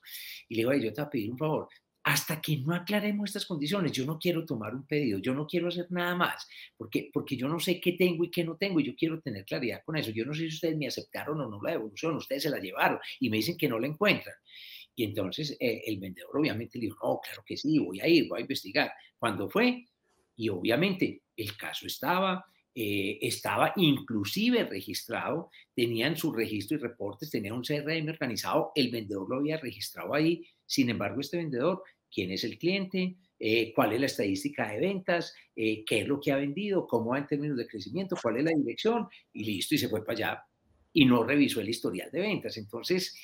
Y 0.48 0.56
le 0.56 0.62
digo, 0.62 0.74
yo 0.74 0.94
te 0.94 1.02
voy 1.02 1.08
a 1.08 1.10
pedir 1.10 1.32
un 1.32 1.38
favor, 1.38 1.68
hasta 2.04 2.42
que 2.42 2.58
no 2.58 2.74
aclaremos 2.74 3.30
estas 3.30 3.46
condiciones, 3.46 3.92
yo 3.92 4.06
no 4.06 4.18
quiero 4.18 4.46
tomar 4.46 4.74
un 4.74 4.86
pedido, 4.86 5.20
yo 5.20 5.34
no 5.34 5.46
quiero 5.46 5.68
hacer 5.68 5.88
nada 5.92 6.16
más, 6.16 6.48
porque, 6.78 7.10
porque 7.14 7.36
yo 7.36 7.48
no 7.48 7.60
sé 7.60 7.80
qué 7.80 7.94
tengo 7.94 8.24
y 8.24 8.32
qué 8.32 8.44
no 8.44 8.56
tengo, 8.56 8.80
y 8.80 8.86
yo 8.86 8.96
quiero 8.96 9.20
tener 9.20 9.46
claridad 9.46 9.82
con 9.86 9.98
eso. 9.98 10.12
Yo 10.12 10.26
no 10.26 10.34
sé 10.34 10.42
si 10.42 10.56
ustedes 10.56 10.78
me 10.78 10.88
aceptaron 10.88 11.40
o 11.42 11.50
no 11.50 11.62
la 11.62 11.72
devolución, 11.72 12.16
ustedes 12.16 12.44
se 12.44 12.50
la 12.50 12.60
llevaron 12.60 13.00
y 13.20 13.30
me 13.30 13.38
dicen 13.38 13.58
que 13.58 13.68
no 13.68 13.80
la 13.80 13.88
encuentran. 13.88 14.36
Y 14.96 15.04
entonces 15.04 15.56
eh, 15.60 15.82
el 15.86 16.00
vendedor 16.00 16.38
obviamente 16.38 16.78
le 16.78 16.86
dijo, 16.86 17.08
no, 17.08 17.20
claro 17.22 17.44
que 17.46 17.58
sí, 17.58 17.80
voy 17.80 18.00
a 18.00 18.08
ir, 18.08 18.28
voy 18.28 18.40
a 18.40 18.42
investigar. 18.42 18.92
Cuando 19.18 19.50
fue, 19.50 19.86
y 20.36 20.50
obviamente 20.50 21.24
el 21.36 21.56
caso 21.58 21.86
estaba, 21.86 22.46
eh, 22.76 23.18
estaba 23.22 23.74
inclusive 23.76 24.64
registrado, 24.64 25.52
tenían 25.76 26.16
su 26.16 26.32
registro 26.32 26.78
y 26.78 26.82
reportes, 26.82 27.30
tenían 27.30 27.56
un 27.56 27.64
CRM 27.64 28.10
organizado, 28.10 28.72
el 28.76 28.90
vendedor 28.90 29.30
lo 29.30 29.38
había 29.38 29.58
registrado 29.58 30.14
ahí, 30.14 30.46
sin 30.70 30.90
embargo 30.92 31.20
este 31.20 31.38
vendedor, 31.38 31.82
quién 32.14 32.32
es 32.32 32.44
el 32.44 32.60
cliente, 32.60 33.16
eh, 33.40 33.74
cuál 33.74 33.94
es 33.94 34.00
la 34.00 34.06
estadística 34.06 34.70
de 34.70 34.80
ventas, 34.80 35.34
eh, 35.56 35.84
qué 35.84 36.02
es 36.02 36.08
lo 36.08 36.20
que 36.20 36.32
ha 36.32 36.38
vendido, 36.38 36.86
cómo 36.86 37.12
va 37.12 37.18
en 37.18 37.28
términos 37.28 37.58
de 37.58 37.68
crecimiento, 37.68 38.16
cuál 38.22 38.38
es 38.38 38.44
la 38.44 38.52
dirección, 38.52 39.08
y 39.34 39.46
listo, 39.46 39.74
y 39.74 39.80
se 39.80 39.90
fue 39.90 40.06
para 40.06 40.14
allá 40.14 40.44
y 40.94 41.06
no 41.06 41.24
revisó 41.24 41.62
el 41.62 41.70
historial 41.70 42.10
de 42.12 42.22
ventas. 42.22 42.58
Entonces, 42.58 43.16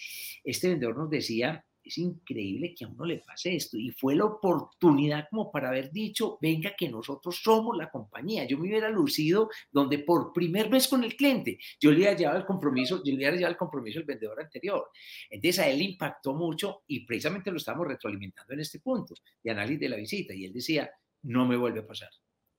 este 0.43 0.69
vendedor 0.69 0.97
nos 0.97 1.09
decía, 1.09 1.63
es 1.85 1.97
increíble 1.99 2.73
que 2.73 2.85
a 2.85 2.87
uno 2.87 3.05
le 3.05 3.19
pase 3.19 3.55
esto. 3.55 3.77
Y 3.77 3.91
fue 3.91 4.15
la 4.15 4.25
oportunidad 4.25 5.27
como 5.29 5.51
para 5.51 5.69
haber 5.69 5.91
dicho, 5.91 6.37
venga 6.41 6.73
que 6.75 6.89
nosotros 6.89 7.39
somos 7.41 7.77
la 7.77 7.89
compañía. 7.89 8.45
Yo 8.45 8.57
me 8.57 8.67
hubiera 8.67 8.89
lucido 8.89 9.49
donde 9.71 9.99
por 9.99 10.33
primera 10.33 10.67
vez 10.67 10.87
con 10.87 11.03
el 11.03 11.15
cliente, 11.15 11.59
yo 11.79 11.91
le 11.91 12.07
había 12.07 12.17
llevado 12.17 12.39
el 12.39 12.45
compromiso, 12.45 13.03
yo 13.03 13.15
le 13.15 13.25
había 13.25 13.37
llevado 13.37 13.51
el 13.51 13.57
compromiso 13.57 13.99
al 13.99 14.05
vendedor 14.05 14.41
anterior. 14.41 14.89
Entonces 15.29 15.59
a 15.59 15.69
él 15.69 15.79
le 15.79 15.85
impactó 15.85 16.33
mucho 16.33 16.83
y 16.87 17.05
precisamente 17.05 17.51
lo 17.51 17.57
estamos 17.57 17.87
retroalimentando 17.87 18.53
en 18.53 18.59
este 18.61 18.79
punto 18.79 19.13
de 19.43 19.51
análisis 19.51 19.79
de 19.79 19.89
la 19.89 19.97
visita. 19.97 20.33
Y 20.33 20.45
él 20.45 20.53
decía, 20.53 20.89
no 21.23 21.45
me 21.45 21.55
vuelve 21.55 21.81
a 21.81 21.87
pasar. 21.87 22.09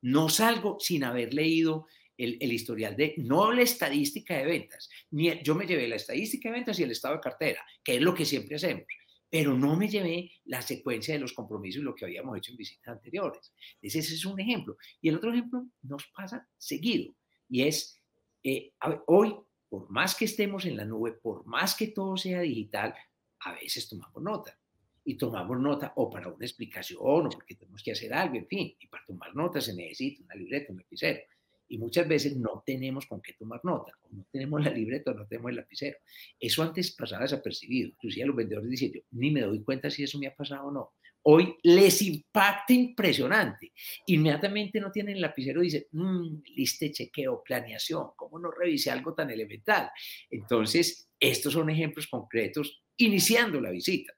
No 0.02 0.28
salgo 0.28 0.78
sin 0.78 1.02
haber 1.04 1.34
leído 1.34 1.86
el, 2.16 2.52
historial 2.52 2.96
de, 2.96 3.14
no 3.18 3.52
la 3.52 3.62
estadística 3.62 4.36
de 4.36 4.44
ventas, 4.44 4.88
ni, 5.10 5.42
yo 5.42 5.54
me 5.54 5.66
llevé 5.66 5.86
la 5.86 5.96
estadística 5.96 6.48
de 6.48 6.54
ventas 6.54 6.78
y 6.78 6.82
el 6.82 6.90
estado 6.90 7.16
de 7.16 7.20
cartera, 7.20 7.64
que 7.84 7.96
es 7.96 8.00
lo 8.00 8.14
que 8.14 8.24
siempre 8.24 8.56
hacemos, 8.56 8.84
pero 9.30 9.54
no 9.54 9.76
me 9.76 9.88
llevé 9.88 10.30
la 10.44 10.62
secuencia 10.62 11.14
de 11.14 11.20
los 11.20 11.32
compromisos 11.32 11.80
y 11.80 11.84
lo 11.84 11.94
que 11.94 12.04
habíamos 12.04 12.36
hecho 12.38 12.52
en 12.52 12.58
visitas 12.58 12.88
anteriores. 12.88 13.52
Ese, 13.82 13.98
es 13.98 14.24
un 14.24 14.40
ejemplo. 14.40 14.76
Y 15.00 15.08
el 15.08 15.16
otro 15.16 15.32
ejemplo 15.32 15.66
nos 15.82 16.06
pasa 16.08 16.48
seguido, 16.56 17.12
y 17.48 17.62
es, 17.62 18.00
eh, 18.42 18.72
hoy, 19.06 19.34
por 19.68 19.90
más 19.90 20.14
que 20.14 20.24
estemos 20.24 20.64
en 20.64 20.76
la 20.76 20.84
nube, 20.84 21.12
por 21.12 21.44
más 21.46 21.74
que 21.74 21.88
todo 21.88 22.16
sea 22.16 22.40
digital, 22.40 22.94
a 23.40 23.52
veces 23.52 23.88
tomamos 23.88 24.22
nota 24.22 24.58
y 25.04 25.16
tomamos 25.16 25.60
nota 25.60 25.92
o 25.96 26.10
para 26.10 26.28
una 26.28 26.44
explicación 26.44 26.98
o 27.00 27.28
porque 27.30 27.54
tenemos 27.54 27.82
que 27.82 27.92
hacer 27.92 28.12
algo, 28.12 28.36
en 28.36 28.46
fin, 28.48 28.76
y 28.78 28.86
para 28.88 29.04
tomar 29.04 29.34
nota 29.34 29.60
se 29.60 29.72
necesita 29.74 30.24
una 30.24 30.34
libreta, 30.34 30.72
un 30.72 30.78
lapicero. 30.78 31.20
Y 31.68 31.78
muchas 31.78 32.06
veces 32.06 32.36
no 32.36 32.62
tenemos 32.64 33.06
con 33.06 33.20
qué 33.20 33.32
tomar 33.32 33.60
nota, 33.64 33.92
no 34.10 34.24
tenemos 34.30 34.64
la 34.64 34.70
libreta 34.70 35.12
no 35.12 35.26
tenemos 35.26 35.50
el 35.50 35.56
lapicero. 35.56 35.98
Eso 36.38 36.62
antes 36.62 36.94
pasaba 36.94 37.22
desapercibido. 37.22 37.88
Inclusive 37.88 38.26
los 38.26 38.36
vendedores 38.36 38.70
diciendo, 38.70 39.00
ni 39.12 39.30
me 39.30 39.40
doy 39.40 39.62
cuenta 39.62 39.90
si 39.90 40.04
eso 40.04 40.18
me 40.18 40.28
ha 40.28 40.34
pasado 40.34 40.68
o 40.68 40.70
no. 40.70 40.92
Hoy 41.28 41.56
les 41.64 42.02
impacta 42.02 42.72
impresionante. 42.72 43.72
Inmediatamente 44.06 44.80
no 44.80 44.92
tienen 44.92 45.16
el 45.16 45.22
lapicero 45.22 45.60
y 45.60 45.66
dicen, 45.66 45.86
mmm, 45.90 46.40
liste, 46.54 46.92
chequeo, 46.92 47.42
planeación, 47.44 48.10
¿cómo 48.14 48.38
no 48.38 48.52
revisé 48.52 48.92
algo 48.92 49.12
tan 49.12 49.30
elemental? 49.30 49.90
Entonces, 50.30 51.10
estos 51.18 51.52
son 51.52 51.68
ejemplos 51.68 52.06
concretos 52.06 52.84
iniciando 52.98 53.60
la 53.60 53.70
visita. 53.70 54.12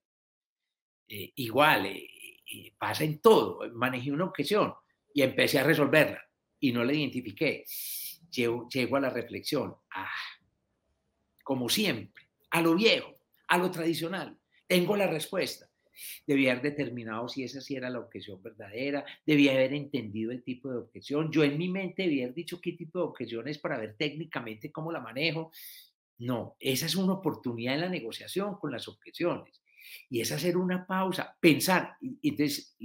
Eh, 1.09 1.33
igual, 1.37 1.87
eh, 1.87 2.07
eh, 2.53 2.75
pasa 2.79 3.05
en 3.05 3.21
todo. 3.21 3.61
Manejé 3.73 4.13
una 4.13 4.27
objeción 4.27 4.75
y 5.15 5.23
empecé 5.23 5.59
a 5.61 5.65
resolverla 5.65 6.28
y 6.61 6.73
no 6.73 6.85
la 6.85 6.93
identifiqué. 6.93 7.65
Llego, 8.31 8.69
llego 8.69 8.97
a 8.97 9.01
la 9.01 9.11
reflexión, 9.11 9.75
ah, 9.95 10.11
como 11.43 11.69
siempre, 11.69 12.29
a 12.51 12.61
lo 12.61 12.75
viejo, 12.75 13.15
a 13.49 13.59
lo 13.59 13.71
tradicional. 13.71 14.39
Tengo 14.67 14.97
la 14.97 15.07
respuesta. 15.07 15.69
Debía 16.27 16.53
haber 16.53 16.63
determinado 16.63 17.29
si 17.29 17.43
esa 17.43 17.61
sí 17.61 17.75
era 17.75 17.91
la 17.91 17.99
objeción 17.99 18.41
verdadera, 18.43 19.05
debía 19.27 19.53
haber 19.53 19.75
entendido 19.75 20.31
el 20.31 20.45
tipo 20.45 20.71
de 20.71 20.79
objeción. 20.79 21.33
Yo 21.33 21.43
en 21.43 21.59
mi 21.59 21.69
mente 21.69 22.03
debía 22.03 22.25
haber 22.25 22.37
dicho 22.37 22.61
qué 22.61 22.73
tipo 22.73 22.99
de 22.99 23.07
objeción 23.07 23.49
es 23.49 23.59
para 23.59 23.79
ver 23.79 23.97
técnicamente 23.97 24.71
cómo 24.71 24.93
la 24.93 25.01
manejo. 25.01 25.51
No, 26.19 26.57
esa 26.61 26.87
es 26.87 26.97
una 26.97 27.15
oportunidad 27.15 27.75
en 27.75 27.81
la 27.81 27.89
negociación 27.89 28.57
con 28.59 28.71
las 28.71 28.87
objeciones. 28.89 29.63
Y 30.11 30.21
es 30.21 30.31
hacer 30.31 30.57
una 30.57 30.87
pausa, 30.87 31.37
pensar. 31.41 31.97
Y 32.01 32.29
entonces, 32.29 32.77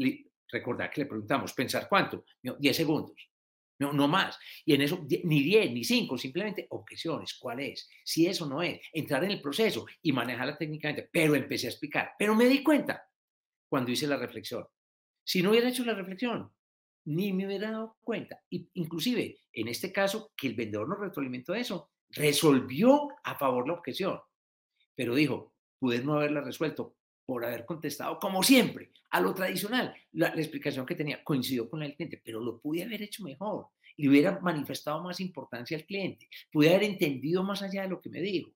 recordar 0.47 0.89
que 0.89 1.01
le 1.01 1.07
preguntamos, 1.07 1.53
¿pensar 1.53 1.87
cuánto? 1.89 2.25
10 2.41 2.75
segundos. 2.75 3.32
No, 3.79 3.91
no 3.91 4.07
más. 4.07 4.37
Y 4.65 4.73
en 4.73 4.81
eso, 4.81 5.05
ni 5.23 5.43
10, 5.43 5.71
ni 5.71 5.83
5, 5.83 6.17
simplemente 6.17 6.67
objeciones. 6.69 7.35
¿Cuál 7.39 7.61
es? 7.61 7.89
Si 8.03 8.27
eso 8.27 8.47
no 8.47 8.61
es, 8.61 8.79
entrar 8.91 9.23
en 9.23 9.31
el 9.31 9.41
proceso 9.41 9.85
y 10.01 10.11
manejarla 10.11 10.57
técnicamente. 10.57 11.09
Pero 11.11 11.35
empecé 11.35 11.67
a 11.67 11.71
explicar. 11.71 12.11
Pero 12.17 12.35
me 12.35 12.45
di 12.45 12.63
cuenta 12.63 13.07
cuando 13.67 13.91
hice 13.91 14.07
la 14.07 14.17
reflexión. 14.17 14.65
Si 15.23 15.41
no 15.41 15.51
hubiera 15.51 15.69
hecho 15.69 15.83
la 15.83 15.95
reflexión, 15.95 16.51
ni 17.05 17.33
me 17.33 17.47
hubiera 17.47 17.71
dado 17.71 17.97
cuenta. 18.01 18.41
Y, 18.49 18.69
inclusive, 18.73 19.39
en 19.51 19.67
este 19.67 19.91
caso, 19.91 20.31
que 20.37 20.47
el 20.47 20.55
vendedor 20.55 20.87
no 20.87 20.95
retroalimentó 20.95 21.53
eso, 21.55 21.91
resolvió 22.09 23.09
a 23.23 23.35
favor 23.35 23.67
la 23.67 23.73
objeción. 23.73 24.19
Pero 24.95 25.15
dijo, 25.15 25.55
pude 25.79 26.03
no 26.03 26.13
haberla 26.13 26.41
resuelto 26.41 26.95
por 27.25 27.45
haber 27.45 27.65
contestado, 27.65 28.19
como 28.19 28.43
siempre, 28.43 28.91
a 29.11 29.21
lo 29.21 29.33
tradicional. 29.33 29.95
La, 30.13 30.29
explicación 30.29 30.85
que 30.85 30.95
tenía 30.95 31.23
coincidió 31.23 31.69
con 31.69 31.79
la 31.79 31.85
del 31.85 31.95
cliente, 31.95 32.21
pero 32.23 32.39
lo 32.39 32.59
pude 32.59 32.83
haber 32.83 33.01
hecho 33.01 33.23
mejor 33.23 33.67
y 33.95 34.07
hubiera 34.07 34.39
manifestado 34.39 35.01
más 35.03 35.19
importancia 35.19 35.77
al 35.77 35.85
cliente. 35.85 36.27
Pude 36.51 36.69
haber 36.69 36.83
entendido 36.83 37.43
más 37.43 37.61
allá 37.61 37.83
de 37.83 37.89
lo 37.89 38.01
que 38.01 38.09
me 38.09 38.21
dijo. 38.21 38.51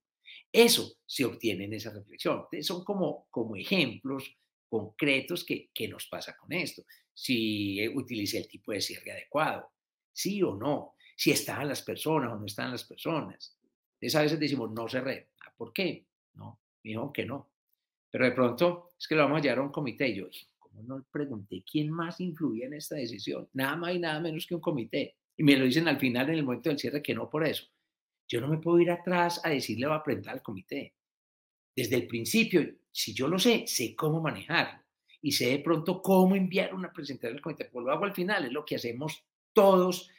Eso 0.52 0.98
se 1.06 1.26
obtiene 1.26 1.66
en 1.66 1.74
esa 1.74 1.92
reflexión. 1.92 2.46
Son 2.62 2.84
como, 2.84 3.28
como 3.30 3.56
ejemplos 3.56 4.36
concretos 4.68 5.46
que, 5.46 5.70
que 5.74 5.88
nos 5.88 6.08
pasa 6.08 6.36
con 6.36 6.52
esto. 6.52 6.84
Si 7.14 7.88
utilicé 7.90 8.40
el 8.40 8.48
tipo 8.48 8.72
de 8.72 8.82
cierre 8.82 9.12
adecuado, 9.12 9.72
sí 10.12 10.42
o 10.44 10.56
no, 10.56 10.96
si 11.16 11.32
estaban 11.32 11.68
las 11.68 11.82
personas 11.82 12.32
o 12.32 12.36
no 12.36 12.46
estaban 12.46 12.72
las 12.72 12.84
personas. 12.84 13.58
Entonces 14.00 14.16
a 14.16 14.22
veces 14.22 14.40
decimos, 14.40 14.72
no 14.72 14.88
cerré. 14.88 15.30
Ah, 15.46 15.54
¿Por 15.58 15.74
qué? 15.74 16.06
No, 16.36 16.60
me 16.84 16.92
dijo 16.92 17.12
que 17.12 17.26
no. 17.26 17.50
Pero 18.10 18.26
de 18.26 18.32
pronto 18.32 18.92
es 18.98 19.08
que 19.08 19.16
lo 19.16 19.24
vamos 19.24 19.40
a 19.40 19.42
llevar 19.42 19.60
a 19.60 19.64
un 19.64 19.72
comité. 19.72 20.08
Y 20.10 20.16
yo, 20.16 20.28
¿cómo 20.58 20.82
no 20.84 21.06
pregunté 21.12 21.64
quién 21.70 21.90
más 21.92 22.20
influía 22.20 22.68
en 22.68 22.74
esta 22.74 22.96
decisión? 22.96 23.50
Nada 23.54 23.76
más 23.76 23.96
y 23.96 24.00
nada 24.00 24.20
menos 24.20 24.46
que 24.46 24.56
un 24.56 24.62
comité. 24.62 25.16
Y 25.36 25.44
me 25.44 25.56
lo 25.56 25.66
dicen 25.66 25.88
al 25.88 26.00
final, 26.00 26.30
en 26.30 26.36
el 26.36 26.44
momento 26.44 26.70
del 26.70 26.80
cierre, 26.80 27.02
que 27.02 27.14
no 27.14 27.30
por 27.30 27.46
eso. 27.46 27.66
Yo 28.28 28.42
no 28.42 28.48
me 28.48 28.58
puedo 28.58 28.80
ir 28.80 28.92
atrás 28.92 29.42
a 29.44 29.50
decirle 29.50 29.88
va 29.88 29.96
a 29.96 30.00
aprender 30.00 30.30
al 30.30 30.42
comité. 30.42 30.96
Desde 31.76 31.96
el 31.96 32.08
principio, 32.08 32.68
si 32.92 33.14
yo 33.14 33.28
lo 33.28 33.38
sé, 33.38 33.66
sé 33.68 33.96
cómo 33.96 34.20
manejarlo. 34.20 34.84
Y 35.22 35.32
sé 35.32 35.50
de 35.50 35.60
pronto 35.60 36.02
cómo 36.02 36.36
enviar 36.36 36.74
una 36.74 36.92
presentación 36.92 37.38
al 37.38 37.42
comité. 37.42 37.66
Pues 37.66 37.86
lo 37.86 37.92
hago 37.92 38.06
al 38.06 38.14
final, 38.14 38.46
es 38.46 38.52
lo 38.52 38.66
que 38.66 38.76
hacemos 38.76 39.24
todos 39.54 40.10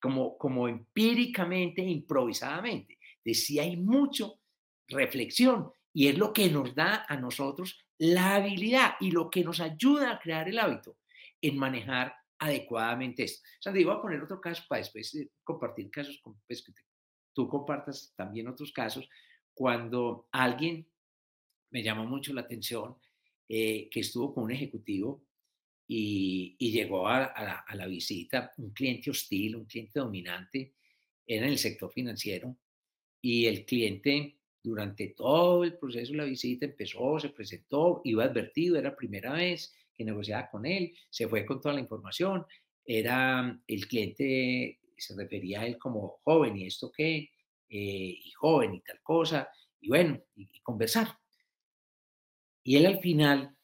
como, 0.00 0.36
como 0.36 0.68
empíricamente, 0.68 1.82
improvisadamente. 1.82 2.98
De 3.24 3.34
si 3.34 3.58
hay 3.58 3.76
mucho 3.76 4.40
reflexión 4.88 5.72
y 5.94 6.08
es 6.08 6.18
lo 6.18 6.32
que 6.32 6.50
nos 6.50 6.74
da 6.74 7.06
a 7.08 7.16
nosotros 7.16 7.78
la 7.98 8.34
habilidad 8.34 8.96
y 9.00 9.12
lo 9.12 9.30
que 9.30 9.44
nos 9.44 9.60
ayuda 9.60 10.10
a 10.10 10.18
crear 10.18 10.48
el 10.48 10.58
hábito 10.58 10.98
en 11.40 11.56
manejar 11.56 12.14
adecuadamente 12.38 13.22
esto. 13.22 13.46
Sandy, 13.60 13.84
voy 13.84 13.94
a 13.94 14.02
poner 14.02 14.20
otro 14.20 14.40
caso 14.40 14.64
para 14.68 14.80
después 14.80 15.16
compartir 15.44 15.90
casos, 15.90 16.20
pues, 16.46 16.62
que 16.64 16.72
tú 17.32 17.48
compartas 17.48 18.12
también 18.16 18.48
otros 18.48 18.72
casos, 18.72 19.08
cuando 19.54 20.28
alguien 20.32 20.86
me 21.70 21.82
llamó 21.82 22.04
mucho 22.04 22.34
la 22.34 22.40
atención 22.40 22.96
eh, 23.48 23.88
que 23.88 24.00
estuvo 24.00 24.34
con 24.34 24.44
un 24.44 24.50
ejecutivo 24.50 25.24
y, 25.86 26.56
llegó 26.58 27.06
a, 27.06 27.24
a, 27.24 27.74
la, 27.76 27.86
visita 27.86 28.52
un 28.56 28.70
cliente 28.70 29.10
hostil, 29.10 29.56
un 29.56 29.66
cliente 29.66 30.00
dominante, 30.00 30.74
era 31.26 31.46
en 31.46 31.52
el 31.52 31.58
sector 31.58 31.90
financiero, 31.92 32.56
y 33.20 33.46
el 33.46 33.64
cliente 33.64 34.38
durante 34.64 35.08
todo 35.08 35.62
el 35.62 35.76
proceso 35.76 36.12
de 36.12 36.18
la 36.18 36.24
visita 36.24 36.64
empezó, 36.64 37.20
se 37.20 37.28
presentó, 37.28 38.00
iba 38.02 38.24
advertido, 38.24 38.78
era 38.78 38.96
primera 38.96 39.34
vez 39.34 39.74
que 39.94 40.04
negociaba 40.04 40.48
con 40.50 40.64
él, 40.64 40.96
se 41.10 41.28
fue 41.28 41.44
con 41.44 41.60
toda 41.60 41.74
la 41.74 41.82
información, 41.82 42.46
era 42.84 43.60
el 43.66 43.86
cliente, 43.86 44.80
se 44.96 45.14
refería 45.14 45.60
a 45.60 45.66
él 45.66 45.78
como 45.78 46.20
joven 46.24 46.56
y 46.56 46.66
esto 46.66 46.90
qué, 46.90 47.30
eh, 47.68 48.18
y 48.24 48.30
joven 48.32 48.74
y 48.74 48.80
tal 48.80 49.00
cosa, 49.02 49.48
y 49.80 49.88
bueno, 49.88 50.18
y, 50.34 50.48
conversar. 50.60 51.08
Y 52.62 52.76
él 52.76 52.86
al 52.86 53.00
final, 53.00 53.54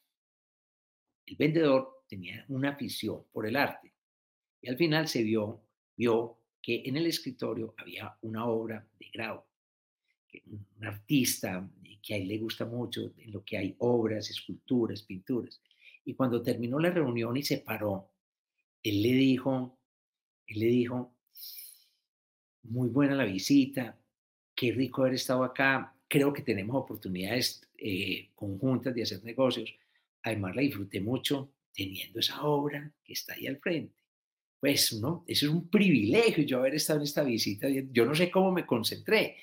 el 1.25 1.35
vendedor 1.35 2.03
tenía 2.07 2.45
una 2.49 2.69
afición 2.69 3.25
por 3.31 3.47
el 3.47 3.55
arte 3.55 3.95
y 4.61 4.69
al 4.69 4.77
final 4.77 5.07
se 5.07 5.23
vio, 5.23 5.63
vio 5.97 6.37
que 6.61 6.83
en 6.85 6.95
el 6.97 7.07
escritorio 7.07 7.73
había 7.77 8.15
una 8.21 8.45
obra 8.45 8.87
de 8.99 9.07
grado 9.11 9.50
un 10.45 10.85
artista 10.85 11.69
que 12.01 12.15
a 12.15 12.17
él 12.17 12.27
le 12.27 12.37
gusta 12.37 12.65
mucho, 12.65 13.13
en 13.17 13.31
lo 13.31 13.43
que 13.43 13.57
hay 13.57 13.75
obras, 13.79 14.29
esculturas, 14.29 15.03
pinturas. 15.03 15.61
Y 16.03 16.15
cuando 16.15 16.41
terminó 16.41 16.79
la 16.79 16.89
reunión 16.89 17.37
y 17.37 17.43
se 17.43 17.59
paró, 17.59 18.09
él 18.81 19.03
le 19.03 19.13
dijo, 19.13 19.77
él 20.47 20.59
le 20.59 20.65
dijo, 20.65 21.15
muy 22.63 22.89
buena 22.89 23.15
la 23.15 23.25
visita, 23.25 23.99
qué 24.55 24.71
rico 24.71 25.01
haber 25.01 25.15
estado 25.15 25.43
acá, 25.43 25.95
creo 26.07 26.33
que 26.33 26.41
tenemos 26.41 26.75
oportunidades 26.75 27.67
eh, 27.77 28.29
conjuntas 28.35 28.93
de 28.93 29.03
hacer 29.03 29.23
negocios. 29.23 29.73
Además 30.23 30.55
la 30.55 30.61
disfruté 30.61 31.01
mucho 31.01 31.53
teniendo 31.73 32.19
esa 32.19 32.43
obra 32.43 32.91
que 33.03 33.13
está 33.13 33.33
ahí 33.33 33.47
al 33.47 33.57
frente. 33.57 33.95
Pues, 34.59 34.93
¿no? 34.93 35.23
Eso 35.27 35.47
es 35.47 35.51
un 35.51 35.69
privilegio 35.69 36.43
yo 36.43 36.59
haber 36.59 36.75
estado 36.75 36.99
en 36.99 37.05
esta 37.05 37.23
visita. 37.23 37.67
Yo 37.69 38.05
no 38.05 38.13
sé 38.13 38.29
cómo 38.29 38.51
me 38.51 38.65
concentré, 38.65 39.37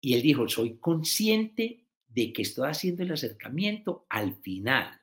y 0.00 0.14
él 0.14 0.22
dijo, 0.22 0.48
soy 0.48 0.76
consciente 0.76 1.84
de 2.08 2.32
que 2.32 2.42
estoy 2.42 2.68
haciendo 2.68 3.02
el 3.02 3.12
acercamiento 3.12 4.06
al 4.08 4.34
final. 4.36 5.00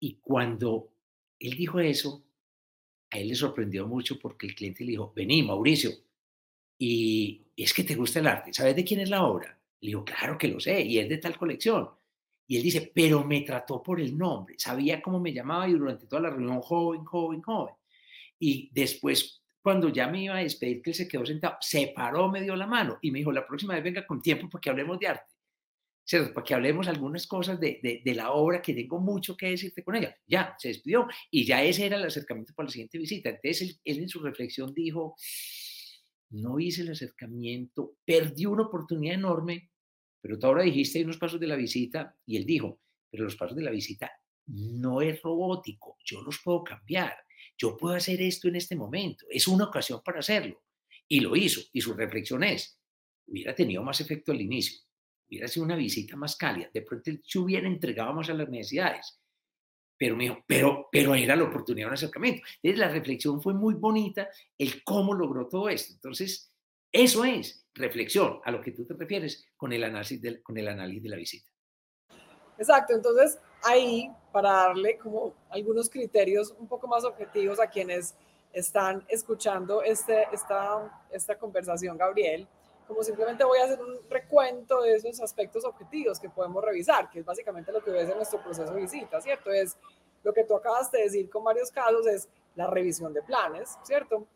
Y 0.00 0.14
cuando 0.20 0.92
él 1.38 1.56
dijo 1.56 1.80
eso, 1.80 2.24
a 3.10 3.18
él 3.18 3.28
le 3.28 3.34
sorprendió 3.34 3.86
mucho 3.86 4.18
porque 4.18 4.46
el 4.46 4.54
cliente 4.54 4.84
le 4.84 4.92
dijo, 4.92 5.12
vení, 5.14 5.42
Mauricio, 5.42 5.90
y 6.78 7.46
es 7.56 7.72
que 7.72 7.84
te 7.84 7.94
gusta 7.94 8.20
el 8.20 8.28
arte, 8.28 8.52
¿sabes 8.52 8.76
de 8.76 8.84
quién 8.84 9.00
es 9.00 9.10
la 9.10 9.24
obra? 9.24 9.58
Le 9.80 9.88
digo, 9.88 10.04
claro 10.04 10.38
que 10.38 10.48
lo 10.48 10.60
sé, 10.60 10.80
y 10.82 10.98
es 10.98 11.08
de 11.08 11.18
tal 11.18 11.36
colección. 11.36 11.88
Y 12.46 12.56
él 12.56 12.62
dice, 12.62 12.92
pero 12.94 13.24
me 13.24 13.42
trató 13.42 13.82
por 13.82 14.00
el 14.00 14.16
nombre, 14.16 14.54
sabía 14.58 15.02
cómo 15.02 15.20
me 15.20 15.32
llamaba 15.32 15.68
y 15.68 15.72
durante 15.72 16.06
toda 16.06 16.22
la 16.22 16.30
reunión, 16.30 16.60
joven, 16.60 17.04
joven, 17.04 17.42
joven. 17.42 17.74
Y 18.38 18.70
después 18.72 19.42
cuando 19.68 19.90
ya 19.90 20.08
me 20.08 20.22
iba 20.22 20.34
a 20.34 20.42
despedir, 20.42 20.80
que 20.80 20.88
él 20.88 20.96
se 20.96 21.06
quedó 21.06 21.26
sentado, 21.26 21.58
se 21.60 21.92
paró, 21.94 22.30
me 22.30 22.40
dio 22.40 22.56
la 22.56 22.66
mano 22.66 22.98
y 23.02 23.10
me 23.10 23.18
dijo, 23.18 23.30
la 23.30 23.46
próxima 23.46 23.74
vez 23.74 23.84
venga 23.84 24.06
con 24.06 24.22
tiempo 24.22 24.48
porque 24.50 24.70
hablemos 24.70 24.98
de 24.98 25.08
arte. 25.08 25.34
¿cierto? 26.06 26.32
Para 26.32 26.42
que 26.42 26.54
hablemos 26.54 26.88
algunas 26.88 27.26
cosas 27.26 27.60
de, 27.60 27.78
de, 27.82 28.00
de, 28.02 28.14
la 28.14 28.32
obra 28.32 28.62
que 28.62 28.72
tengo 28.72 28.98
mucho 28.98 29.36
que 29.36 29.50
decirte 29.50 29.84
con 29.84 29.94
ella. 29.94 30.16
Ya, 30.26 30.56
se 30.58 30.68
despidió 30.68 31.06
y 31.30 31.44
ya 31.44 31.62
ese 31.62 31.84
era 31.84 31.98
el 31.98 32.04
acercamiento 32.06 32.54
para 32.54 32.68
la 32.68 32.70
siguiente 32.70 32.96
visita. 32.96 33.28
Entonces 33.28 33.60
él, 33.60 33.76
él 33.84 33.98
en 33.98 34.08
su 34.08 34.20
reflexión 34.20 34.72
dijo, 34.72 35.16
no 36.30 36.58
hice 36.58 36.80
el 36.80 36.92
acercamiento, 36.92 37.96
perdí 38.06 38.46
una 38.46 38.62
oportunidad 38.62 39.16
enorme, 39.16 39.70
pero 40.22 40.38
tú 40.38 40.46
ahora 40.46 40.62
dijiste 40.62 41.04
unos 41.04 41.18
pasos 41.18 41.38
de 41.38 41.46
la 41.46 41.56
visita 41.56 42.16
y 42.24 42.38
él 42.38 42.46
dijo, 42.46 42.80
pero 43.10 43.24
los 43.24 43.36
pasos 43.36 43.54
de 43.54 43.64
la 43.64 43.70
visita 43.70 44.10
no 44.46 45.02
es 45.02 45.20
robótico, 45.20 45.98
yo 46.02 46.22
los 46.22 46.40
puedo 46.42 46.64
cambiar, 46.64 47.14
yo 47.58 47.76
puedo 47.76 47.96
hacer 47.96 48.22
esto 48.22 48.48
en 48.48 48.56
este 48.56 48.76
momento, 48.76 49.26
es 49.28 49.48
una 49.48 49.64
ocasión 49.64 50.00
para 50.04 50.20
hacerlo. 50.20 50.62
Y 51.08 51.20
lo 51.20 51.34
hizo, 51.34 51.60
y 51.72 51.80
su 51.80 51.92
reflexión 51.92 52.44
es, 52.44 52.78
hubiera 53.26 53.54
tenido 53.54 53.82
más 53.82 54.00
efecto 54.00 54.32
al 54.32 54.40
inicio, 54.40 54.80
hubiera 55.28 55.48
sido 55.48 55.66
una 55.66 55.76
visita 55.76 56.16
más 56.16 56.36
cálida, 56.36 56.70
de 56.72 56.82
pronto 56.82 57.10
se 57.22 57.38
hubiera 57.38 57.66
entregado 57.66 58.14
más 58.14 58.30
a 58.30 58.34
las 58.34 58.48
necesidades. 58.48 59.20
Pero 59.96 60.16
me 60.16 60.24
dijo, 60.24 60.44
pero, 60.46 60.88
pero 60.92 61.12
era 61.14 61.34
la 61.34 61.42
oportunidad 61.42 61.86
de 61.86 61.88
un 61.88 61.94
acercamiento. 61.94 62.42
Entonces 62.62 62.78
la 62.78 62.88
reflexión 62.88 63.42
fue 63.42 63.52
muy 63.52 63.74
bonita, 63.74 64.28
el 64.56 64.84
cómo 64.84 65.12
logró 65.12 65.48
todo 65.48 65.68
esto. 65.68 65.92
Entonces, 65.92 66.54
eso 66.92 67.24
es 67.24 67.66
reflexión 67.74 68.40
a 68.44 68.52
lo 68.52 68.60
que 68.60 68.70
tú 68.70 68.86
te 68.86 68.94
refieres 68.94 69.48
con 69.56 69.72
el 69.72 69.82
análisis, 69.82 70.22
del, 70.22 70.40
con 70.40 70.56
el 70.56 70.68
análisis 70.68 71.02
de 71.02 71.08
la 71.08 71.16
visita. 71.16 71.50
Exacto, 72.58 72.94
entonces 72.94 73.38
ahí 73.62 74.10
para 74.32 74.50
darle 74.52 74.98
como 74.98 75.34
algunos 75.50 75.88
criterios 75.88 76.54
un 76.58 76.66
poco 76.66 76.86
más 76.86 77.04
objetivos 77.04 77.58
a 77.60 77.66
quienes 77.66 78.14
están 78.52 79.04
escuchando 79.08 79.82
este, 79.82 80.26
esta, 80.32 81.04
esta 81.10 81.36
conversación, 81.38 81.96
Gabriel, 81.96 82.46
como 82.86 83.02
simplemente 83.02 83.44
voy 83.44 83.58
a 83.58 83.64
hacer 83.64 83.80
un 83.80 83.98
recuento 84.08 84.80
de 84.82 84.94
esos 84.94 85.20
aspectos 85.20 85.64
objetivos 85.64 86.18
que 86.18 86.30
podemos 86.30 86.64
revisar, 86.64 87.10
que 87.10 87.20
es 87.20 87.24
básicamente 87.24 87.70
lo 87.70 87.84
que 87.84 87.90
ves 87.90 88.08
en 88.08 88.16
nuestro 88.16 88.42
proceso 88.42 88.72
de 88.72 88.80
visita, 88.80 89.20
¿cierto? 89.20 89.50
Es 89.50 89.76
lo 90.24 90.32
que 90.32 90.44
tú 90.44 90.56
acabas 90.56 90.90
de 90.90 91.02
decir 91.02 91.28
con 91.28 91.44
varios 91.44 91.70
casos, 91.70 92.06
es 92.06 92.28
la 92.54 92.66
revisión 92.66 93.12
de 93.12 93.22
planes, 93.22 93.78
¿cierto? 93.82 94.26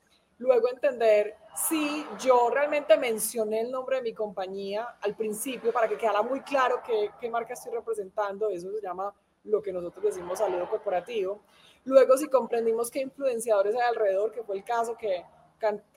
Luego 0.43 0.69
entender 0.69 1.37
si 1.55 2.05
yo 2.19 2.51
realmente 2.51 2.97
mencioné 2.97 3.61
el 3.61 3.71
nombre 3.71 3.99
de 3.99 4.03
mi 4.03 4.13
compañía 4.13 4.97
al 5.01 5.15
principio 5.15 5.73
para 5.73 5.87
que 5.87 5.97
quedara 5.97 6.21
muy 6.21 6.41
claro 6.41 6.83
qué, 6.85 7.11
qué 7.21 7.31
marca 7.31 7.55
estoy 7.55 7.73
representando, 7.73 8.51
eso 8.51 8.69
se 8.73 8.81
llama 8.81 9.15
lo 9.45 9.63
que 9.63 9.73
nosotros 9.73 10.03
decimos 10.03 10.41
saludo 10.41 10.69
corporativo. 10.69 11.43
Luego 11.85 12.17
si 12.17 12.29
comprendimos 12.29 12.91
qué 12.91 13.03
influenciadores 13.03 13.77
hay 13.77 13.83
alrededor, 13.83 14.33
que 14.33 14.43
fue 14.43 14.57
el 14.57 14.65
caso 14.65 14.97
que 14.97 15.25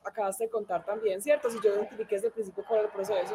acabaste 0.04 0.44
de 0.44 0.50
contar 0.52 0.86
también, 0.86 1.24
¿cierto? 1.24 1.50
Si 1.50 1.60
yo 1.64 1.74
identifiqué 1.74 2.14
desde 2.14 2.28
el 2.28 2.34
principio 2.34 2.64
cuál 2.68 2.82
el 2.82 2.92
proceso, 2.92 3.34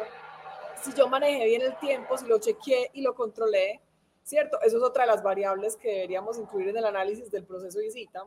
si 0.81 0.93
yo 0.93 1.09
manejé 1.09 1.43
bien 1.43 1.61
el 1.61 1.77
tiempo, 1.77 2.17
si 2.17 2.25
lo 2.25 2.39
chequeé 2.39 2.89
y 2.93 3.01
lo 3.01 3.15
controlé, 3.15 3.81
¿cierto? 4.23 4.61
Eso 4.61 4.77
es 4.77 4.83
otra 4.83 5.03
de 5.03 5.11
las 5.11 5.21
variables 5.21 5.75
que 5.75 5.89
deberíamos 5.89 6.37
incluir 6.37 6.69
en 6.69 6.77
el 6.77 6.85
análisis 6.85 7.29
del 7.29 7.43
proceso 7.43 7.79
de 7.79 7.83
visita. 7.83 8.23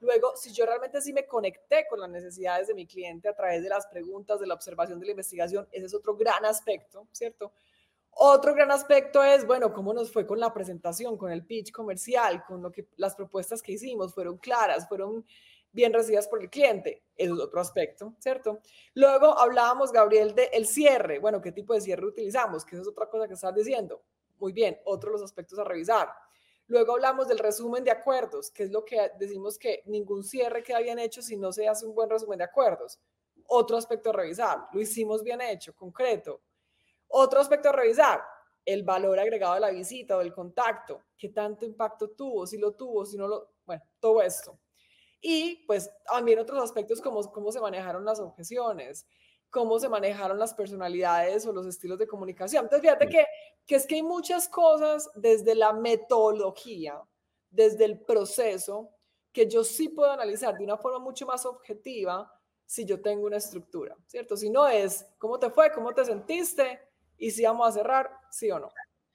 Luego, 0.00 0.36
si 0.36 0.52
yo 0.52 0.64
realmente 0.64 1.00
sí 1.00 1.12
me 1.12 1.26
conecté 1.26 1.86
con 1.88 2.00
las 2.00 2.08
necesidades 2.08 2.68
de 2.68 2.74
mi 2.74 2.86
cliente 2.86 3.28
a 3.28 3.34
través 3.34 3.62
de 3.62 3.68
las 3.68 3.86
preguntas, 3.86 4.38
de 4.38 4.46
la 4.46 4.54
observación, 4.54 5.00
de 5.00 5.06
la 5.06 5.12
investigación, 5.12 5.68
ese 5.72 5.86
es 5.86 5.94
otro 5.94 6.16
gran 6.16 6.44
aspecto, 6.44 7.08
¿cierto? 7.12 7.52
Otro 8.10 8.54
gran 8.54 8.70
aspecto 8.70 9.22
es, 9.22 9.46
bueno, 9.46 9.72
cómo 9.72 9.92
nos 9.92 10.12
fue 10.12 10.26
con 10.26 10.40
la 10.40 10.52
presentación, 10.52 11.16
con 11.16 11.30
el 11.30 11.44
pitch 11.44 11.70
comercial, 11.70 12.44
con 12.44 12.62
lo 12.62 12.72
que 12.72 12.88
las 12.96 13.14
propuestas 13.14 13.62
que 13.62 13.72
hicimos 13.72 14.14
fueron 14.14 14.38
claras, 14.38 14.88
fueron 14.88 15.24
bien 15.72 15.92
recibidas 15.92 16.28
por 16.28 16.42
el 16.42 16.50
cliente. 16.50 17.04
Eso 17.16 17.34
es 17.34 17.40
otro 17.40 17.60
aspecto, 17.60 18.14
¿cierto? 18.18 18.60
Luego 18.94 19.38
hablábamos, 19.38 19.92
Gabriel, 19.92 20.34
de 20.34 20.44
el 20.52 20.66
cierre. 20.66 21.18
Bueno, 21.18 21.40
¿qué 21.40 21.52
tipo 21.52 21.74
de 21.74 21.80
cierre 21.80 22.06
utilizamos? 22.06 22.64
Que 22.64 22.76
es 22.76 22.86
otra 22.86 23.08
cosa 23.08 23.28
que 23.28 23.34
estás 23.34 23.54
diciendo. 23.54 24.02
Muy 24.38 24.52
bien, 24.52 24.78
otro 24.84 25.10
de 25.10 25.14
los 25.14 25.22
aspectos 25.22 25.58
a 25.58 25.64
revisar. 25.64 26.08
Luego 26.68 26.92
hablamos 26.92 27.28
del 27.28 27.38
resumen 27.38 27.82
de 27.82 27.90
acuerdos, 27.90 28.50
que 28.50 28.64
es 28.64 28.70
lo 28.70 28.84
que 28.84 29.10
decimos 29.18 29.58
que 29.58 29.82
ningún 29.86 30.22
cierre 30.22 30.62
queda 30.62 30.80
bien 30.80 30.98
hecho 30.98 31.22
si 31.22 31.36
no 31.36 31.50
se 31.50 31.66
hace 31.66 31.86
un 31.86 31.94
buen 31.94 32.10
resumen 32.10 32.38
de 32.38 32.44
acuerdos. 32.44 33.00
Otro 33.46 33.78
aspecto 33.78 34.10
a 34.10 34.12
revisar, 34.12 34.68
lo 34.72 34.80
hicimos 34.80 35.22
bien 35.22 35.40
hecho, 35.40 35.74
concreto. 35.74 36.42
Otro 37.08 37.40
aspecto 37.40 37.70
a 37.70 37.72
revisar, 37.72 38.22
el 38.66 38.82
valor 38.82 39.18
agregado 39.18 39.54
de 39.54 39.60
la 39.60 39.70
visita 39.70 40.16
o 40.16 40.18
del 40.18 40.34
contacto, 40.34 41.04
qué 41.16 41.30
tanto 41.30 41.64
impacto 41.64 42.10
tuvo, 42.10 42.46
si 42.46 42.58
lo 42.58 42.74
tuvo, 42.74 43.06
si 43.06 43.16
no 43.16 43.26
lo, 43.26 43.54
bueno, 43.64 43.82
todo 43.98 44.20
esto. 44.20 44.60
Y 45.22 45.64
pues 45.66 45.90
también 46.04 46.38
otros 46.38 46.62
aspectos 46.62 47.00
como 47.00 47.22
cómo 47.32 47.50
se 47.50 47.62
manejaron 47.62 48.04
las 48.04 48.20
objeciones, 48.20 49.06
cómo 49.50 49.78
se 49.78 49.88
manejaron 49.88 50.38
las 50.38 50.54
personalidades 50.54 51.46
o 51.46 51.52
los 51.52 51.66
estilos 51.66 51.98
de 51.98 52.06
comunicación. 52.06 52.64
Entonces, 52.64 52.82
fíjate 52.82 53.08
que, 53.08 53.24
que 53.66 53.74
es 53.76 53.86
que 53.86 53.96
hay 53.96 54.02
muchas 54.02 54.48
cosas 54.48 55.10
desde 55.14 55.54
la 55.54 55.72
metodología, 55.72 57.00
desde 57.50 57.84
el 57.84 58.00
proceso, 58.00 58.90
que 59.32 59.48
yo 59.48 59.64
sí 59.64 59.88
puedo 59.88 60.10
analizar 60.10 60.56
de 60.56 60.64
una 60.64 60.76
forma 60.76 60.98
mucho 60.98 61.26
más 61.26 61.46
objetiva 61.46 62.30
si 62.66 62.84
yo 62.84 63.00
tengo 63.00 63.26
una 63.26 63.38
estructura, 63.38 63.96
¿cierto? 64.06 64.36
Si 64.36 64.50
no 64.50 64.68
es 64.68 65.06
cómo 65.16 65.38
te 65.38 65.50
fue, 65.50 65.72
cómo 65.72 65.94
te 65.94 66.04
sentiste 66.04 66.80
y 67.16 67.30
si 67.30 67.44
vamos 67.44 67.68
a 67.68 67.72
cerrar, 67.72 68.10
sí 68.30 68.50
o 68.50 68.58
no. 68.58 68.68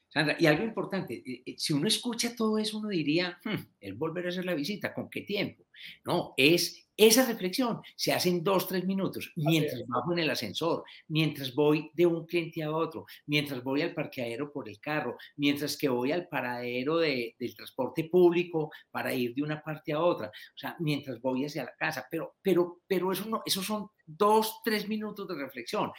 Sandra, 0.09 0.35
y 0.39 0.45
algo 0.45 0.63
importante, 0.63 1.15
eh, 1.15 1.43
eh, 1.45 1.55
si 1.57 1.73
uno 1.73 1.87
escucha 1.87 2.35
todo 2.35 2.57
eso, 2.57 2.77
uno 2.77 2.89
diría, 2.89 3.39
hmm, 3.43 3.75
el 3.79 3.93
volver 3.95 4.27
a 4.27 4.29
hacer 4.29 4.45
la 4.45 4.53
visita, 4.53 4.93
¿con 4.93 5.09
qué 5.09 5.21
tiempo? 5.21 5.65
No, 6.03 6.33
es 6.37 6.82
esa 6.95 7.25
reflexión, 7.25 7.81
se 7.95 8.13
hace 8.13 8.29
en 8.29 8.43
dos, 8.43 8.67
tres 8.67 8.85
minutos, 8.85 9.31
mientras 9.35 9.83
bajo 9.87 10.13
en 10.13 10.19
el 10.19 10.29
ascensor, 10.29 10.83
mientras 11.07 11.53
voy 11.55 11.89
de 11.93 12.05
un 12.05 12.25
cliente 12.25 12.61
a 12.61 12.71
otro, 12.71 13.05
mientras 13.25 13.63
voy 13.63 13.81
al 13.81 13.93
parqueadero 13.93 14.51
por 14.51 14.69
el 14.69 14.79
carro, 14.79 15.17
mientras 15.37 15.75
que 15.75 15.89
voy 15.89 16.11
al 16.11 16.27
paradero 16.27 16.97
de, 16.97 17.35
del 17.39 17.55
transporte 17.55 18.05
público 18.05 18.71
para 18.91 19.13
ir 19.13 19.33
de 19.33 19.41
una 19.41 19.61
parte 19.61 19.93
a 19.93 19.99
otra, 19.99 20.27
o 20.27 20.57
sea, 20.57 20.75
mientras 20.79 21.19
voy 21.19 21.45
hacia 21.45 21.63
la 21.63 21.75
casa, 21.75 22.07
pero, 22.09 22.35
pero, 22.41 22.81
pero 22.87 23.11
eso 23.11 23.25
no, 23.25 23.41
esos 23.45 23.65
son 23.65 23.89
dos, 24.05 24.61
tres 24.63 24.87
minutos 24.87 25.27
de 25.27 25.35
reflexión. 25.35 25.91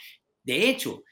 De 0.43 0.69
hecho, 0.69 1.03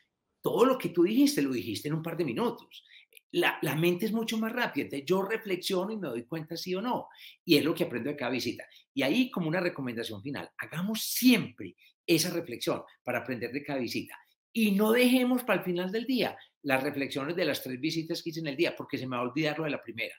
todo 0.40 0.64
lo 0.64 0.77
que 0.77 0.90
tú 0.90 1.05
dijiste 1.05 1.40
lo 1.42 1.53
dijiste 1.53 1.88
en 1.88 1.95
un 1.95 2.03
par 2.03 2.16
de 2.16 2.25
minutos. 2.25 2.85
La, 3.33 3.59
la, 3.62 3.75
mente 3.75 4.07
es 4.07 4.12
mucho 4.12 4.38
más 4.38 4.53
rápida. 4.53 4.85
Entonces 4.85 5.07
yo 5.07 5.23
reflexiono 5.23 5.90
y 5.90 5.97
me 5.97 6.09
doy 6.09 6.25
cuenta 6.25 6.57
sí 6.57 6.75
o 6.75 6.83
no. 6.83 7.09
Y 7.45 7.57
es 7.57 7.64
lo 7.64 7.75
que 7.75 7.85
aprendo 7.85 8.11
de 8.11 8.16
cada 8.16 8.31
visita. 8.31 8.64
Y 8.95 9.03
ahí 9.03 9.31
como 9.31 9.49
una 9.49 9.61
recomendación 9.61 10.23
final, 10.23 10.51
hagamos 10.59 11.03
siempre 11.03 11.75
esa 12.07 12.31
reflexión 12.31 12.83
para 13.03 13.21
aprender 13.21 13.53
de 13.53 13.62
cada 13.62 13.79
visita. 13.79 14.18
Y 14.53 14.73
no 14.73 14.92
dejemos 14.92 15.45
para 15.45 15.61
el 15.61 15.64
final 15.64 15.90
del 15.90 16.05
día 16.05 16.37
las 16.62 16.83
reflexiones 16.83 17.35
de 17.35 17.45
las 17.45 17.62
tres 17.62 17.81
visitas 17.81 18.23
que 18.23 18.31
hice 18.31 18.40
en 18.40 18.49
el 18.49 18.57
día, 18.57 18.77
porque 18.77 18.99
se 18.99 19.07
me 19.07 19.16
va 19.16 19.23
a 19.23 19.27
olvidar 19.27 19.59
lo 19.59 19.64
de 19.64 19.71
la 19.71 19.83
primera. 19.83 20.14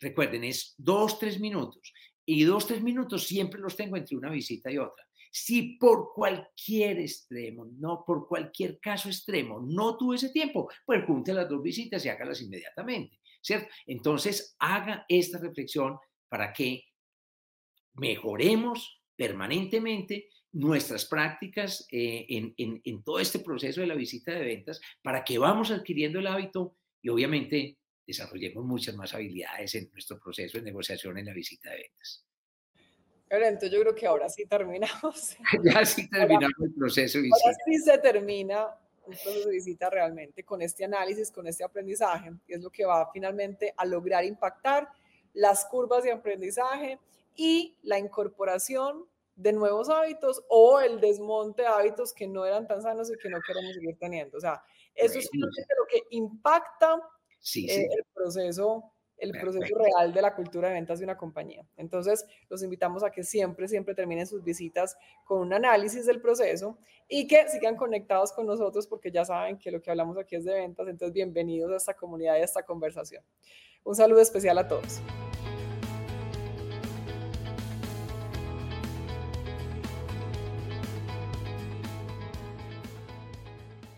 Recuerden, 0.00 0.44
es 0.44 0.74
dos, 0.76 1.18
tres 1.18 1.40
minutos. 1.40 1.92
Y 2.24 2.42
dos, 2.42 2.66
tres 2.66 2.82
minutos 2.82 3.26
siempre 3.26 3.60
los 3.60 3.76
tengo 3.76 3.96
entre 3.96 4.16
una 4.16 4.30
visita 4.30 4.70
y 4.70 4.78
otra. 4.78 5.06
Si 5.30 5.76
por 5.76 6.12
cualquier 6.14 7.00
extremo, 7.00 7.66
no 7.78 8.04
por 8.06 8.26
cualquier 8.28 8.78
caso 8.80 9.08
extremo, 9.08 9.60
no 9.60 9.96
tuve 9.96 10.16
ese 10.16 10.30
tiempo, 10.30 10.68
pues 10.84 11.04
junte 11.04 11.32
las 11.32 11.48
dos 11.48 11.62
visitas 11.62 12.04
y 12.04 12.08
hágalas 12.08 12.42
inmediatamente, 12.42 13.18
¿cierto? 13.40 13.68
Entonces, 13.86 14.56
haga 14.58 15.04
esta 15.08 15.38
reflexión 15.38 15.98
para 16.28 16.52
que 16.52 16.84
mejoremos 17.94 19.02
permanentemente 19.16 20.28
nuestras 20.52 21.04
prácticas 21.06 21.86
eh, 21.90 22.26
en 22.28 23.02
todo 23.02 23.20
este 23.20 23.40
proceso 23.40 23.80
de 23.80 23.86
la 23.86 23.94
visita 23.94 24.32
de 24.32 24.44
ventas 24.44 24.80
para 25.02 25.24
que 25.24 25.38
vamos 25.38 25.70
adquiriendo 25.70 26.18
el 26.18 26.26
hábito 26.26 26.76
y 27.02 27.08
obviamente 27.08 27.78
desarrollemos 28.06 28.64
muchas 28.64 28.94
más 28.94 29.12
habilidades 29.14 29.74
en 29.74 29.90
nuestro 29.92 30.18
proceso 30.18 30.58
de 30.58 30.64
negociación 30.64 31.18
en 31.18 31.26
la 31.26 31.34
visita 31.34 31.70
de 31.70 31.76
ventas. 31.76 32.24
Entonces 33.28 33.70
yo 33.70 33.80
creo 33.80 33.94
que 33.94 34.06
ahora 34.06 34.28
sí 34.28 34.46
terminamos. 34.46 35.36
ya 35.64 35.84
sí 35.84 36.08
terminamos 36.08 36.54
el 36.60 36.74
proceso 36.74 37.20
visita. 37.20 37.36
Ahora 37.44 37.58
sí 37.64 37.78
se 37.78 37.98
termina 37.98 38.76
el 39.06 39.16
proceso 39.16 39.48
de 39.48 39.54
visita 39.54 39.90
realmente 39.90 40.44
con 40.44 40.62
este 40.62 40.84
análisis, 40.84 41.30
con 41.30 41.46
este 41.46 41.64
aprendizaje, 41.64 42.32
y 42.46 42.54
es 42.54 42.60
lo 42.60 42.70
que 42.70 42.84
va 42.84 43.10
finalmente 43.12 43.74
a 43.76 43.84
lograr 43.84 44.24
impactar 44.24 44.88
las 45.32 45.64
curvas 45.66 46.04
de 46.04 46.12
aprendizaje 46.12 46.98
y 47.34 47.76
la 47.82 47.98
incorporación 47.98 49.06
de 49.36 49.52
nuevos 49.52 49.90
hábitos 49.90 50.42
o 50.48 50.80
el 50.80 50.98
desmonte 50.98 51.62
de 51.62 51.68
hábitos 51.68 52.14
que 52.14 52.26
no 52.26 52.46
eran 52.46 52.66
tan 52.66 52.80
sanos 52.80 53.10
y 53.10 53.18
que 53.18 53.28
no 53.28 53.38
queremos 53.46 53.74
seguir 53.74 53.98
teniendo. 53.98 54.38
O 54.38 54.40
sea, 54.40 54.62
eso 54.94 55.18
es 55.18 55.28
lo 55.34 55.86
que 55.90 56.02
impacta 56.10 57.02
eh, 57.54 57.82
el 57.82 58.04
proceso 58.14 58.92
el 59.18 59.32
proceso 59.32 59.74
real 59.76 60.12
de 60.12 60.22
la 60.22 60.34
cultura 60.34 60.68
de 60.68 60.74
ventas 60.74 60.98
de 60.98 61.04
una 61.04 61.16
compañía. 61.16 61.66
Entonces, 61.76 62.26
los 62.48 62.62
invitamos 62.62 63.02
a 63.02 63.10
que 63.10 63.22
siempre, 63.24 63.68
siempre 63.68 63.94
terminen 63.94 64.26
sus 64.26 64.42
visitas 64.42 64.96
con 65.24 65.40
un 65.40 65.52
análisis 65.52 66.06
del 66.06 66.20
proceso 66.20 66.78
y 67.08 67.26
que 67.26 67.48
sigan 67.48 67.76
conectados 67.76 68.32
con 68.32 68.46
nosotros 68.46 68.86
porque 68.86 69.10
ya 69.10 69.24
saben 69.24 69.58
que 69.58 69.70
lo 69.70 69.80
que 69.80 69.90
hablamos 69.90 70.18
aquí 70.18 70.36
es 70.36 70.44
de 70.44 70.54
ventas. 70.54 70.88
Entonces, 70.88 71.12
bienvenidos 71.12 71.72
a 71.72 71.76
esta 71.76 71.94
comunidad 71.94 72.36
y 72.36 72.40
a 72.40 72.44
esta 72.44 72.62
conversación. 72.62 73.22
Un 73.84 73.94
saludo 73.94 74.20
especial 74.20 74.58
a 74.58 74.66
todos. 74.66 75.00